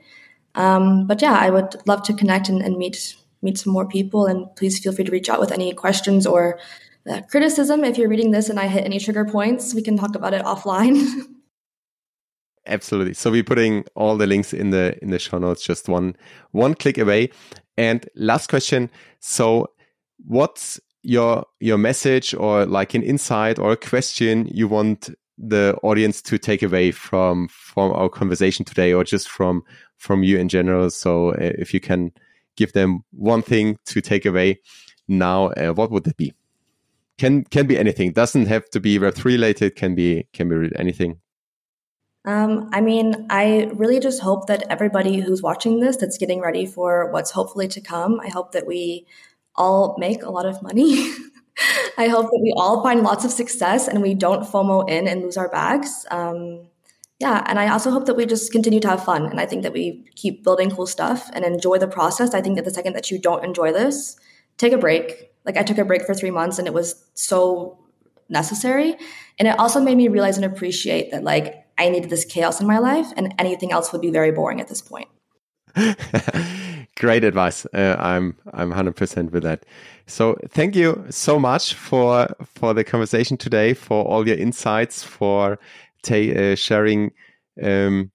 [0.55, 4.25] Um, but yeah, I would love to connect and, and, meet meet some more people.
[4.25, 6.57] And please feel free to reach out with any questions or
[7.07, 7.83] uh, criticism.
[7.83, 10.43] If you're reading this and I hit any trigger points, we can talk about it
[10.43, 11.05] offline.
[12.67, 13.13] Absolutely.
[13.13, 16.15] So we're putting all the links in the in the show notes, just one
[16.51, 17.29] one click away.
[17.77, 18.89] And last question.
[19.19, 19.71] So
[20.25, 26.21] what's your your message or like an insight or a question you want the audience
[26.21, 29.63] to take away from from our conversation today or just from
[29.95, 32.11] from you in general so uh, if you can
[32.55, 34.59] give them one thing to take away
[35.07, 36.33] now uh, what would that be
[37.17, 41.19] can can be anything doesn't have to be web3 related can be can be anything
[42.27, 46.65] um, I mean, I really just hope that everybody who's watching this, that's getting ready
[46.65, 49.07] for what's hopefully to come, I hope that we
[49.55, 51.09] all make a lot of money.
[51.97, 55.21] I hope that we all find lots of success and we don't FOMO in and
[55.21, 56.05] lose our bags.
[56.11, 56.67] Um,
[57.17, 59.25] yeah, and I also hope that we just continue to have fun.
[59.25, 62.33] And I think that we keep building cool stuff and enjoy the process.
[62.33, 64.17] I think that the second that you don't enjoy this,
[64.57, 65.31] take a break.
[65.45, 67.79] Like I took a break for three months and it was so
[68.27, 68.97] necessary.
[69.39, 72.67] And it also made me realize and appreciate that like I needed this chaos in
[72.67, 75.07] my life, and anything else would be very boring at this point.
[76.95, 77.67] Great advice.
[77.73, 79.65] Uh, I'm I'm 100% with that.
[80.07, 85.59] So thank you so much for for the conversation today, for all your insights, for
[86.09, 87.11] uh, sharing
[87.61, 88.11] um,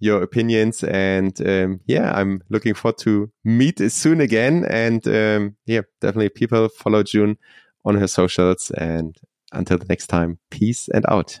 [0.00, 4.64] your opinions, and um, yeah, I'm looking forward to meet soon again.
[4.68, 7.38] And um, yeah, definitely people follow June
[7.84, 8.70] on her socials.
[8.72, 9.16] And
[9.52, 11.40] until the next time, peace and out.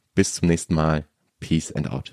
[0.15, 1.05] bis zum nächsten Mal.
[1.39, 2.09] Peace and out.